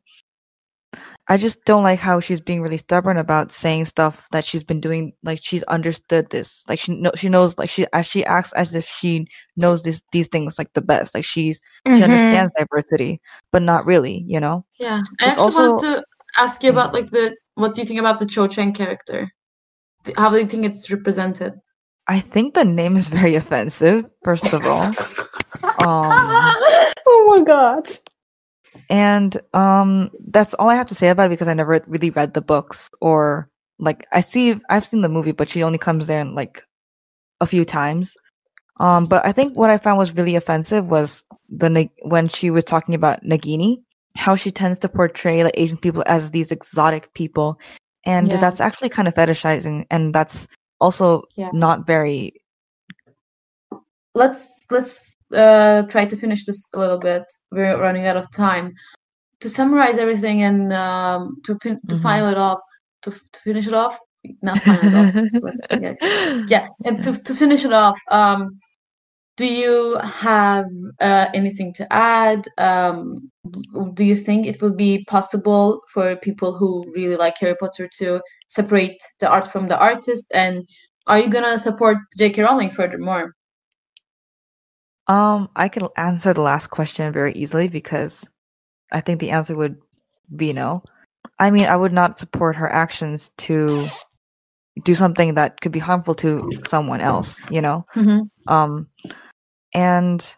I 1.30 1.38
just 1.38 1.64
don't 1.64 1.84
like 1.84 2.00
how 2.00 2.20
she's 2.20 2.42
being 2.42 2.62
really 2.62 2.78
stubborn 2.80 3.16
about 3.18 3.54
saying 3.54 3.86
stuff 3.86 4.18
that 4.34 4.44
she's 4.44 4.64
been 4.64 4.82
doing. 4.82 5.14
Like 5.24 5.40
she's 5.42 5.64
understood 5.64 6.30
this. 6.30 6.64
Like 6.68 6.80
she 6.80 6.94
know 6.94 7.12
she 7.16 7.30
knows. 7.30 7.58
Like 7.58 7.70
she 7.70 7.86
as 7.94 8.06
she 8.08 8.26
acts 8.26 8.52
as 8.54 8.76
if 8.76 8.86
she 8.86 9.28
knows 9.56 9.82
these 9.84 10.02
these 10.12 10.28
things 10.28 10.58
like 10.58 10.74
the 10.74 10.82
best. 10.82 11.16
Like 11.16 11.24
she's 11.26 11.60
Mm-hmm. 11.88 11.98
she 11.98 12.04
understands 12.04 12.52
diversity, 12.58 13.22
but 13.52 13.62
not 13.62 13.86
really. 13.86 14.24
You 14.28 14.40
know. 14.42 14.66
Yeah, 14.80 15.00
I 15.00 15.04
There's 15.20 15.32
actually 15.38 15.44
also- 15.44 15.72
wanted 15.76 15.96
to 15.98 16.04
ask 16.38 16.64
you 16.64 16.70
about 16.72 16.94
like 16.94 17.10
the 17.10 17.36
what 17.56 17.76
do 17.76 17.82
you 17.82 17.88
think 17.88 18.00
about 18.00 18.20
the 18.20 18.26
Cho 18.26 18.48
Chang 18.48 18.74
character? 18.74 19.32
How 20.18 20.30
do 20.32 20.38
you 20.40 20.48
think 20.48 20.66
it's 20.66 20.90
represented? 20.92 21.54
I 22.08 22.20
think 22.20 22.56
the 22.56 22.66
name 22.66 22.98
is 22.98 23.08
very 23.08 23.36
offensive. 23.42 24.06
First 24.24 24.52
of 24.52 24.66
all, 24.66 24.84
um, 25.64 26.12
oh 27.08 27.24
my 27.38 27.44
god. 27.46 27.88
And 28.90 29.40
um, 29.54 30.12
that's 30.28 30.54
all 30.54 30.70
I 30.70 30.76
have 30.76 30.88
to 30.88 30.96
say 30.96 31.10
about 31.10 31.28
it 31.28 31.30
because 31.32 31.48
I 31.48 31.54
never 31.54 31.82
really 31.88 32.10
read 32.10 32.34
the 32.34 32.42
books 32.42 32.90
or 33.02 33.50
like 33.80 34.06
I 34.12 34.22
see 34.22 34.60
I've 34.70 34.86
seen 34.86 35.02
the 35.02 35.10
movie, 35.10 35.32
but 35.32 35.50
she 35.50 35.64
only 35.64 35.78
comes 35.80 36.08
there 36.08 36.22
in, 36.22 36.36
like 36.36 36.64
a 37.42 37.46
few 37.48 37.66
times. 37.66 38.16
Um, 38.80 39.06
but 39.06 39.26
I 39.26 39.32
think 39.32 39.56
what 39.58 39.70
I 39.70 39.78
found 39.78 40.00
was 40.00 40.14
really 40.16 40.36
offensive 40.36 40.86
was 40.86 41.24
the 41.50 41.90
when 42.04 42.28
she 42.30 42.50
was 42.50 42.64
talking 42.64 42.96
about 42.96 43.24
Nagini, 43.24 43.84
how 44.16 44.36
she 44.36 44.52
tends 44.52 44.80
to 44.80 44.90
portray 44.90 45.44
like 45.44 45.54
Asian 45.58 45.78
people 45.78 46.04
as 46.06 46.32
these 46.32 46.52
exotic 46.52 47.14
people, 47.14 47.60
and 48.06 48.30
Yeah. 48.30 48.38
that's 48.40 48.62
actually 48.62 48.90
kind 48.90 49.08
of 49.08 49.14
fetishizing, 49.14 49.86
and 49.92 50.14
that's 50.14 50.48
also 50.80 51.24
Yeah. 51.36 51.52
not 51.54 51.86
very. 51.86 52.42
let's 54.14 54.66
let's 54.70 55.16
uh, 55.34 55.84
try 55.84 56.06
to 56.06 56.16
finish 56.18 56.46
this 56.46 56.70
a 56.74 56.80
little 56.80 57.00
bit. 57.00 57.24
We're 57.52 57.80
running 57.80 58.06
out 58.08 58.18
of 58.18 58.32
time. 58.32 58.74
To 59.42 59.50
summarize 59.50 59.98
everything 59.98 60.44
and 60.44 60.72
um, 60.72 61.38
to 61.46 61.58
fin- 61.62 61.82
to 61.90 61.96
Mhm. 61.96 62.02
file 62.02 62.28
it 62.30 62.38
off, 62.38 62.60
to, 63.04 63.12
f- 63.12 63.24
to 63.34 63.40
finish 63.40 63.68
it 63.68 63.74
off, 63.74 63.98
not 64.44 64.60
file 64.64 64.82
it 64.88 64.94
off. 64.94 65.14
but, 65.42 65.54
yeah. 65.82 65.94
yeah 66.48 66.68
and 66.86 67.02
to, 67.04 67.14
to 67.24 67.34
finish 67.34 67.66
it 67.66 67.74
off 67.74 67.98
um 68.12 68.56
do 69.38 69.46
you 69.46 69.98
have 70.04 70.66
uh, 71.00 71.26
anything 71.34 71.74
to 71.74 71.92
add 71.92 72.46
um 72.60 73.16
do 73.96 74.04
you 74.04 74.16
think 74.16 74.46
it 74.46 74.62
will 74.62 74.76
be 74.76 75.04
possible 75.06 75.82
for 75.94 76.16
people 76.18 76.56
who 76.56 76.84
really 76.96 77.16
like 77.16 77.36
harry 77.40 77.56
potter 77.60 77.90
to 77.98 78.22
separate 78.48 79.00
the 79.20 79.28
art 79.28 79.52
from 79.52 79.68
the 79.68 79.78
artist 79.78 80.26
and 80.34 80.64
are 81.08 81.20
you 81.20 81.30
gonna 81.30 81.58
support 81.58 81.98
j.k 82.18 82.42
rowling 82.44 82.70
furthermore 82.70 83.34
Um, 85.08 85.50
I 85.56 85.68
can 85.70 85.88
answer 85.98 86.34
the 86.34 86.42
last 86.42 86.68
question 86.68 87.12
very 87.12 87.34
easily 87.34 87.68
because 87.68 88.28
I 88.92 89.02
think 89.02 89.20
the 89.20 89.32
answer 89.32 89.56
would 89.56 89.78
be 90.36 90.54
no. 90.54 90.84
I 91.40 91.52
mean, 91.52 91.66
I 91.66 91.76
would 91.76 91.94
not 91.94 92.20
support 92.20 92.56
her 92.58 92.72
actions 92.72 93.32
to 93.40 93.88
do 94.84 94.96
something 94.96 95.36
that 95.36 95.60
could 95.62 95.72
be 95.72 95.80
harmful 95.80 96.16
to 96.16 96.52
someone 96.68 97.02
else, 97.02 97.40
you 97.50 97.62
know? 97.62 97.86
Mhm. 97.96 98.30
Um, 98.48 98.88
and 99.74 100.36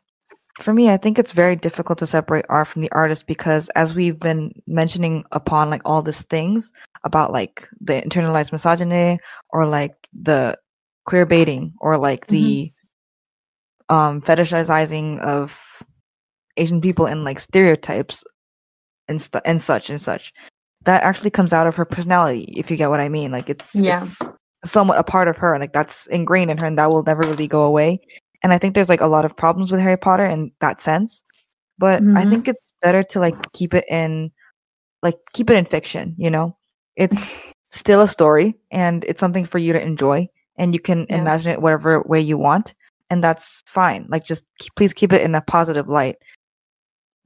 for 0.62 0.74
me, 0.74 0.90
I 0.90 0.98
think 0.98 1.18
it's 1.20 1.32
very 1.34 1.56
difficult 1.56 2.00
to 2.00 2.08
separate 2.08 2.46
art 2.50 2.68
from 2.68 2.82
the 2.82 2.92
artist 2.92 3.28
because 3.28 3.70
as 3.70 3.94
we've 3.96 4.20
been 4.20 4.52
mentioning 4.68 5.24
upon 5.32 5.70
like 5.70 5.82
all 5.86 6.02
these 6.02 6.22
things 6.24 6.72
about 7.04 7.32
like 7.32 7.68
the 7.82 8.02
internalized 8.02 8.52
misogyny 8.52 9.20
or 9.50 9.66
like 9.66 9.96
the 10.14 10.58
queer 11.06 11.26
baiting 11.26 11.74
or 11.80 11.98
like 11.98 12.28
the 12.28 12.72
um 13.94 14.22
fetishizing 14.22 15.20
of 15.20 15.54
Asian 16.58 16.82
people 16.82 17.06
and 17.08 17.24
like 17.26 17.40
stereotypes 17.40 18.24
and 19.08 19.22
stu 19.22 19.40
and 19.46 19.62
such 19.62 19.90
and 19.90 20.02
such. 20.02 20.34
That 20.86 21.04
actually 21.04 21.32
comes 21.32 21.54
out 21.54 21.68
of 21.68 21.76
her 21.78 21.86
personality, 21.86 22.54
if 22.58 22.72
you 22.72 22.78
get 22.78 22.90
what 22.90 23.00
I 23.02 23.10
mean. 23.10 23.32
Like 23.32 23.50
it's 23.50 23.82
Yeah. 23.82 24.06
it's 24.06 24.30
somewhat 24.66 25.00
a 25.00 25.04
part 25.04 25.28
of 25.28 25.38
her, 25.38 25.60
like 25.60 25.74
that's 25.74 26.08
ingrained 26.08 26.52
in 26.52 26.58
her 26.58 26.66
and 26.68 26.78
that 26.80 26.92
will 26.92 27.04
never 27.04 27.28
really 27.28 27.48
go 27.48 27.64
away. 27.64 28.02
And 28.44 28.54
I 28.54 28.60
think 28.60 28.76
there's 28.76 28.90
like 28.90 29.02
a 29.02 29.08
lot 29.16 29.26
of 29.26 29.38
problems 29.38 29.72
with 29.72 29.82
Harry 29.82 29.98
Potter 29.98 30.26
in 30.26 30.52
that 30.62 30.82
sense. 30.82 31.24
But 31.78 32.06
I 32.16 32.26
Mhm. 32.26 32.26
think 32.26 32.48
it's 32.48 32.74
better 32.82 33.04
to 33.04 33.20
like 33.20 33.38
keep 33.54 33.74
it 33.74 33.86
in 33.90 34.32
like 35.04 35.18
keep 35.34 35.50
it 35.50 35.56
in 35.58 35.66
fiction, 35.66 36.16
you 36.18 36.32
know? 36.32 36.58
It's 36.96 37.38
still 37.72 38.02
a 38.02 38.08
story 38.10 38.56
and 38.72 39.04
it's 39.06 39.20
something 39.20 39.46
for 39.46 39.60
you 39.60 39.74
to 39.74 39.82
enjoy 39.82 40.28
and 40.58 40.74
you 40.74 40.80
can 40.80 41.08
Yeah. 41.10 41.30
imagine 41.30 41.52
it 41.54 41.62
whatever 41.62 42.02
way 42.04 42.22
you 42.22 42.38
want 42.38 42.74
and 43.14 43.24
that's 43.24 43.62
fine. 43.68 44.08
Like 44.10 44.26
just 44.26 44.44
keep, 44.60 44.74
please 44.76 44.92
keep 44.92 45.14
it 45.14 45.22
in 45.22 45.36
a 45.36 45.42
positive 45.42 45.88
light. 45.88 46.18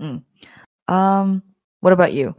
Mm. 0.02 0.22
Um 0.88 1.42
what 1.80 1.94
about 1.94 2.14
you? 2.14 2.36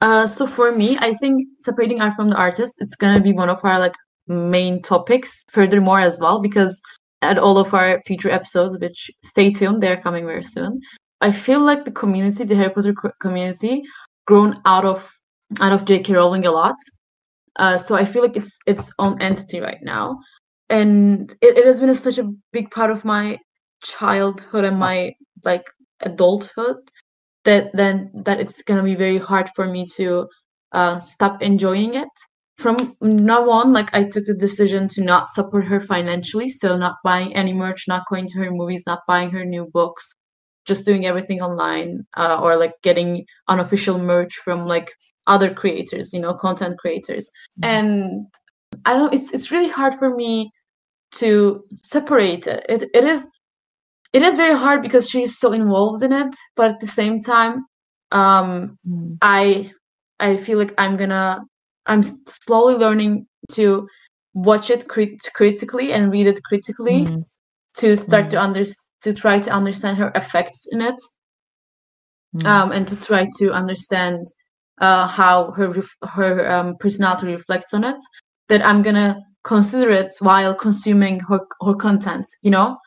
Uh, 0.00 0.26
so 0.26 0.46
for 0.46 0.72
me, 0.72 0.96
I 0.98 1.12
think 1.14 1.46
separating 1.58 2.00
art 2.00 2.14
from 2.14 2.30
the 2.30 2.36
artist, 2.36 2.74
it's 2.78 2.94
gonna 2.94 3.20
be 3.20 3.32
one 3.32 3.50
of 3.50 3.62
our 3.64 3.78
like 3.78 3.96
main 4.28 4.80
topics 4.82 5.44
furthermore 5.50 6.00
as 6.00 6.18
well, 6.20 6.40
because 6.40 6.80
at 7.22 7.38
all 7.38 7.58
of 7.58 7.74
our 7.74 8.00
future 8.06 8.30
episodes, 8.30 8.78
which 8.80 9.10
stay 9.22 9.52
tuned, 9.52 9.82
they're 9.82 10.00
coming 10.00 10.24
very 10.24 10.42
soon. 10.42 10.80
I 11.20 11.32
feel 11.32 11.60
like 11.60 11.84
the 11.84 11.98
community, 12.02 12.44
the 12.44 12.54
Harry 12.54 12.70
Potter 12.70 12.94
co- 12.94 13.12
community, 13.20 13.82
grown 14.26 14.54
out 14.64 14.84
of 14.84 15.10
out 15.60 15.72
of 15.72 15.84
J.K. 15.84 16.14
Rowling 16.14 16.46
a 16.46 16.50
lot. 16.50 16.76
Uh, 17.56 17.76
so 17.76 17.94
I 17.96 18.04
feel 18.04 18.22
like 18.22 18.36
it's 18.36 18.56
its 18.66 18.92
own 18.98 19.20
entity 19.20 19.60
right 19.60 19.82
now, 19.82 20.16
and 20.70 21.32
it, 21.42 21.58
it 21.58 21.66
has 21.66 21.80
been 21.80 21.90
a, 21.90 21.94
such 21.94 22.18
a 22.18 22.30
big 22.52 22.70
part 22.70 22.90
of 22.90 23.04
my 23.04 23.38
childhood 23.82 24.64
and 24.64 24.78
my 24.78 25.12
like 25.44 25.64
adulthood 26.02 26.76
that 27.44 27.70
then 27.74 28.10
that 28.24 28.40
it's 28.40 28.62
gonna 28.62 28.82
be 28.82 28.94
very 28.94 29.18
hard 29.18 29.48
for 29.56 29.66
me 29.66 29.86
to 29.96 30.28
uh, 30.72 30.98
stop 30.98 31.42
enjoying 31.42 31.94
it. 31.94 32.08
From 32.58 32.96
now 33.00 33.48
on, 33.50 33.72
like 33.72 33.88
I 33.94 34.04
took 34.04 34.24
the 34.26 34.34
decision 34.34 34.88
to 34.88 35.02
not 35.02 35.30
support 35.30 35.64
her 35.66 35.80
financially, 35.80 36.50
so 36.50 36.76
not 36.76 36.96
buying 37.04 37.34
any 37.34 37.54
merch, 37.54 37.86
not 37.88 38.04
going 38.10 38.28
to 38.28 38.38
her 38.40 38.50
movies, 38.50 38.84
not 38.86 39.00
buying 39.08 39.30
her 39.30 39.44
new 39.46 39.66
books, 39.72 40.14
just 40.66 40.84
doing 40.84 41.06
everything 41.06 41.40
online, 41.40 42.06
uh, 42.18 42.38
or 42.42 42.56
like 42.56 42.74
getting 42.82 43.24
unofficial 43.48 43.98
merch 43.98 44.34
from 44.44 44.66
like 44.66 44.92
other 45.26 45.54
creators, 45.54 46.12
you 46.12 46.20
know, 46.20 46.34
content 46.34 46.78
creators. 46.78 47.30
Mhm. 47.62 47.66
And 47.68 48.26
I 48.84 48.92
don't 48.94 49.02
know, 49.12 49.18
it's 49.18 49.32
it's 49.32 49.50
really 49.50 49.68
hard 49.68 49.94
for 49.94 50.14
me 50.14 50.50
to 51.16 51.64
separate 51.82 52.46
it. 52.46 52.64
It 52.68 52.82
it 52.94 53.04
is 53.04 53.26
it 54.12 54.22
is 54.22 54.36
very 54.36 54.54
hard 54.56 54.82
because 54.82 55.08
she's 55.08 55.38
so 55.38 55.52
involved 55.52 56.02
in 56.02 56.12
it, 56.12 56.34
but 56.56 56.70
at 56.70 56.80
the 56.80 56.86
same 56.86 57.20
time, 57.20 57.64
um, 58.12 58.78
Mm. 58.86 59.18
I 59.20 59.72
I 60.20 60.36
feel 60.36 60.58
like 60.58 60.74
I'm 60.78 60.96
gonna 60.96 61.40
I'm 61.86 62.02
slowly 62.02 62.74
learning 62.74 63.26
to 63.52 63.88
watch 64.34 64.70
it 64.70 64.88
crit- 64.88 65.28
critically 65.34 65.92
and 65.92 66.10
read 66.12 66.26
it 66.26 66.42
critically 66.44 67.06
Mm. 67.06 67.24
to 67.78 67.96
start 67.96 68.30
to 68.30 68.36
Mm. 68.36 68.42
under 68.42 68.64
to 69.02 69.12
try 69.14 69.38
to 69.40 69.50
understand 69.50 69.98
her 69.98 70.12
effects 70.14 70.66
in 70.72 70.80
it 70.82 70.96
Mm. 72.34 72.42
um, 72.44 72.72
and 72.72 72.86
to 72.88 72.96
try 72.96 73.28
to 73.38 73.52
understand 73.52 74.26
uh, 74.80 75.06
how 75.06 75.50
her 75.52 75.68
ref- 75.70 75.96
her 76.14 76.50
um, 76.50 76.76
personality 76.78 77.28
reflects 77.28 77.74
on 77.74 77.84
it. 77.84 77.96
That 78.48 78.64
I'm 78.64 78.82
gonna 78.82 79.20
consider 79.44 79.90
it 79.90 80.14
while 80.20 80.54
consuming 80.54 81.20
her 81.20 81.40
her 81.62 81.74
content. 81.74 82.26
You 82.42 82.50
know, 82.50 82.78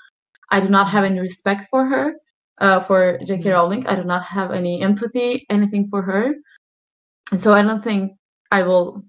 I 0.51 0.59
do 0.59 0.69
not 0.69 0.89
have 0.89 1.03
any 1.03 1.19
respect 1.19 1.67
for 1.69 1.85
her, 1.85 2.13
uh, 2.59 2.79
for 2.81 3.17
J.K. 3.25 3.49
Mm. 3.49 3.53
Rowling. 3.53 3.87
I 3.87 3.95
do 3.95 4.03
not 4.03 4.23
have 4.23 4.51
any 4.51 4.81
empathy, 4.81 5.45
anything 5.49 5.87
for 5.89 6.01
her. 6.01 6.35
so 7.35 7.53
I 7.53 7.61
don't 7.63 7.83
think 7.83 8.13
I 8.51 8.63
will 8.63 9.03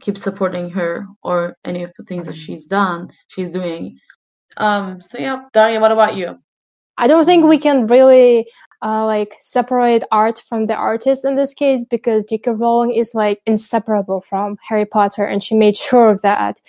keep 0.00 0.18
supporting 0.18 0.70
her 0.70 1.06
or 1.22 1.56
any 1.64 1.82
of 1.82 1.92
the 1.96 2.04
things 2.04 2.26
that 2.26 2.36
she's 2.36 2.66
done, 2.66 3.10
she's 3.28 3.50
doing. 3.50 3.98
Um, 4.56 5.00
so 5.00 5.18
yeah, 5.18 5.44
Daria, 5.52 5.80
what 5.80 5.92
about 5.92 6.16
you? 6.16 6.38
I 6.96 7.06
don't 7.06 7.24
think 7.24 7.44
we 7.44 7.58
can 7.58 7.86
really 7.86 8.48
uh, 8.82 9.04
like 9.04 9.34
separate 9.40 10.04
art 10.10 10.42
from 10.48 10.66
the 10.66 10.74
artist 10.74 11.24
in 11.24 11.36
this 11.36 11.54
case 11.54 11.84
because 11.88 12.24
J.K. 12.24 12.50
Rowling 12.52 12.92
is 12.92 13.14
like 13.14 13.40
inseparable 13.46 14.20
from 14.20 14.56
Harry 14.68 14.84
Potter, 14.84 15.24
and 15.24 15.42
she 15.42 15.54
made 15.54 15.76
sure 15.76 16.10
of 16.10 16.22
that. 16.22 16.60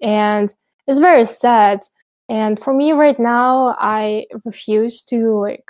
And 0.00 0.54
it's 0.86 0.98
very 0.98 1.24
sad. 1.24 1.80
And 2.28 2.58
for 2.60 2.74
me 2.74 2.92
right 2.92 3.18
now, 3.18 3.76
I 3.78 4.26
refuse 4.44 5.02
to 5.04 5.40
like 5.40 5.64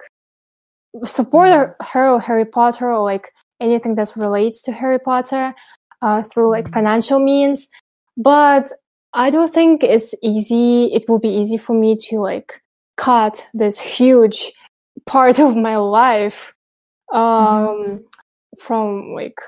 support 1.05 1.49
her, 1.49 1.76
her 1.81 2.11
or 2.11 2.20
Harry 2.20 2.45
Potter 2.45 2.93
or 2.93 3.03
like 3.03 3.33
anything 3.61 3.95
that 3.97 4.12
relates 4.16 4.62
to 4.62 4.72
Harry 4.72 4.99
Potter 4.99 5.55
uh, 6.03 6.22
through 6.22 6.51
like 6.51 6.72
financial 6.72 7.18
means. 7.20 7.68
But 8.16 8.72
I 9.14 9.31
don't 9.31 9.53
think 9.53 9.83
it's 9.83 10.14
easy. 10.22 10.93
It 10.93 11.09
will 11.09 11.18
be 11.18 11.29
easy 11.29 11.57
for 11.57 11.74
me 11.74 11.97
to 12.09 12.18
like 12.18 12.61
cut 12.97 13.47
this 13.55 13.79
huge 13.79 14.53
part 15.07 15.39
of 15.39 15.57
my 15.57 15.76
life 15.76 16.53
um, 17.12 17.20
mm-hmm. 17.20 17.97
from 18.59 19.14
like 19.14 19.41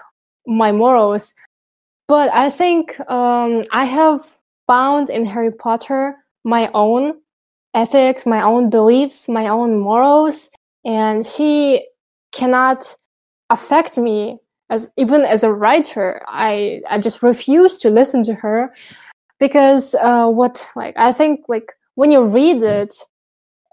my 0.46 0.72
morals. 0.72 1.34
But 2.08 2.32
I 2.32 2.50
think 2.50 2.98
um, 3.10 3.64
I 3.70 3.84
have 3.84 4.26
found 4.70 5.10
in 5.10 5.26
Harry 5.26 5.50
Potter 5.50 6.14
my 6.44 6.70
own 6.74 7.14
ethics, 7.74 8.24
my 8.24 8.40
own 8.40 8.70
beliefs, 8.70 9.28
my 9.28 9.48
own 9.48 9.80
morals, 9.80 10.48
and 10.84 11.26
she 11.26 11.84
cannot 12.30 12.94
affect 13.56 13.98
me 13.98 14.38
as 14.70 14.88
even 14.96 15.22
as 15.22 15.42
a 15.42 15.52
writer. 15.52 16.22
I 16.28 16.82
I 16.88 17.00
just 17.00 17.20
refuse 17.20 17.78
to 17.78 17.90
listen 17.90 18.22
to 18.22 18.34
her 18.34 18.72
because 19.40 19.96
uh, 19.96 20.28
what 20.28 20.64
like 20.76 20.94
I 20.96 21.10
think 21.18 21.40
like 21.48 21.72
when 21.96 22.12
you 22.12 22.24
read 22.24 22.62
it, 22.62 22.94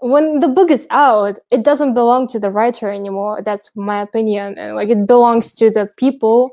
when 0.00 0.40
the 0.40 0.48
book 0.48 0.70
is 0.72 0.88
out, 0.90 1.38
it 1.52 1.62
doesn't 1.62 1.94
belong 1.94 2.26
to 2.28 2.40
the 2.40 2.50
writer 2.50 2.90
anymore. 2.90 3.40
That's 3.48 3.70
my 3.76 4.02
opinion, 4.02 4.58
and 4.58 4.74
like 4.74 4.88
it 4.88 5.06
belongs 5.06 5.52
to 5.60 5.70
the 5.70 5.86
people 5.96 6.50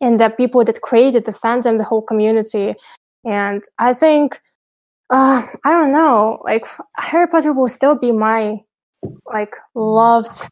and 0.00 0.20
the 0.20 0.30
people 0.30 0.64
that 0.64 0.80
created 0.80 1.24
the 1.24 1.32
fandom, 1.32 1.76
the 1.76 1.90
whole 1.90 2.02
community. 2.02 2.74
And 3.28 3.62
I 3.78 3.92
think, 3.92 4.40
uh, 5.10 5.46
I 5.64 5.72
don't 5.72 5.92
know, 5.92 6.40
like 6.44 6.66
Harry 6.96 7.28
Potter 7.28 7.52
will 7.52 7.68
still 7.68 7.94
be 7.94 8.10
my 8.10 8.56
like 9.26 9.54
loved 9.74 10.48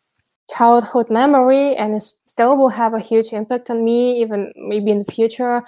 childhood 0.54 1.08
memory, 1.10 1.74
and 1.74 1.94
it 1.94 2.04
still 2.26 2.56
will 2.56 2.68
have 2.68 2.92
a 2.92 3.00
huge 3.00 3.32
impact 3.32 3.70
on 3.70 3.82
me, 3.82 4.20
even 4.20 4.52
maybe 4.56 4.90
in 4.90 4.98
the 4.98 5.10
future. 5.10 5.62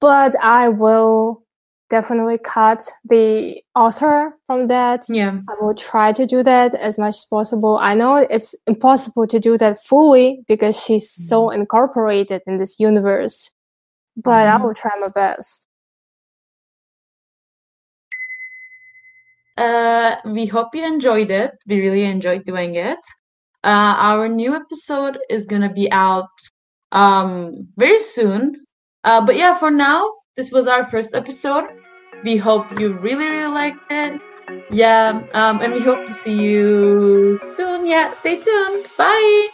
But 0.00 0.34
I 0.42 0.68
will 0.68 1.44
definitely 1.88 2.38
cut 2.38 2.90
the 3.04 3.62
author 3.76 4.36
from 4.48 4.66
that. 4.66 5.06
Yeah. 5.08 5.38
I 5.48 5.54
will 5.60 5.74
try 5.74 6.12
to 6.12 6.26
do 6.26 6.42
that 6.42 6.74
as 6.74 6.98
much 6.98 7.14
as 7.14 7.26
possible. 7.30 7.78
I 7.78 7.94
know 7.94 8.16
it's 8.16 8.56
impossible 8.66 9.28
to 9.28 9.38
do 9.38 9.56
that 9.58 9.84
fully 9.84 10.42
because 10.48 10.76
she's 10.82 11.08
so 11.08 11.42
mm-hmm. 11.42 11.60
incorporated 11.60 12.42
in 12.48 12.58
this 12.58 12.80
universe, 12.80 13.50
but 14.16 14.38
mm-hmm. 14.38 14.62
I 14.62 14.66
will 14.66 14.74
try 14.74 14.90
my 15.00 15.08
best. 15.08 15.68
Uh, 19.56 20.16
we 20.24 20.46
hope 20.46 20.74
you 20.74 20.84
enjoyed 20.84 21.30
it. 21.30 21.52
We 21.66 21.80
really 21.80 22.04
enjoyed 22.04 22.44
doing 22.44 22.74
it. 22.76 22.98
Uh, 23.62 23.94
our 23.98 24.28
new 24.28 24.54
episode 24.54 25.18
is 25.30 25.46
gonna 25.46 25.72
be 25.72 25.90
out 25.92 26.28
um 26.92 27.68
very 27.76 27.98
soon. 28.00 28.64
Uh, 29.04 29.24
but 29.24 29.36
yeah, 29.36 29.56
for 29.58 29.70
now, 29.70 30.10
this 30.36 30.50
was 30.50 30.66
our 30.66 30.84
first 30.90 31.14
episode. 31.14 31.64
We 32.24 32.36
hope 32.36 32.78
you 32.80 32.92
really, 32.94 33.26
really 33.28 33.52
liked 33.52 33.90
it. 33.90 34.20
Yeah, 34.70 35.22
um, 35.34 35.60
and 35.60 35.72
we 35.72 35.80
hope 35.80 36.06
to 36.06 36.12
see 36.12 36.34
you 36.34 37.38
soon. 37.56 37.86
Yeah, 37.86 38.14
stay 38.14 38.40
tuned. 38.40 38.86
Bye. 38.96 39.53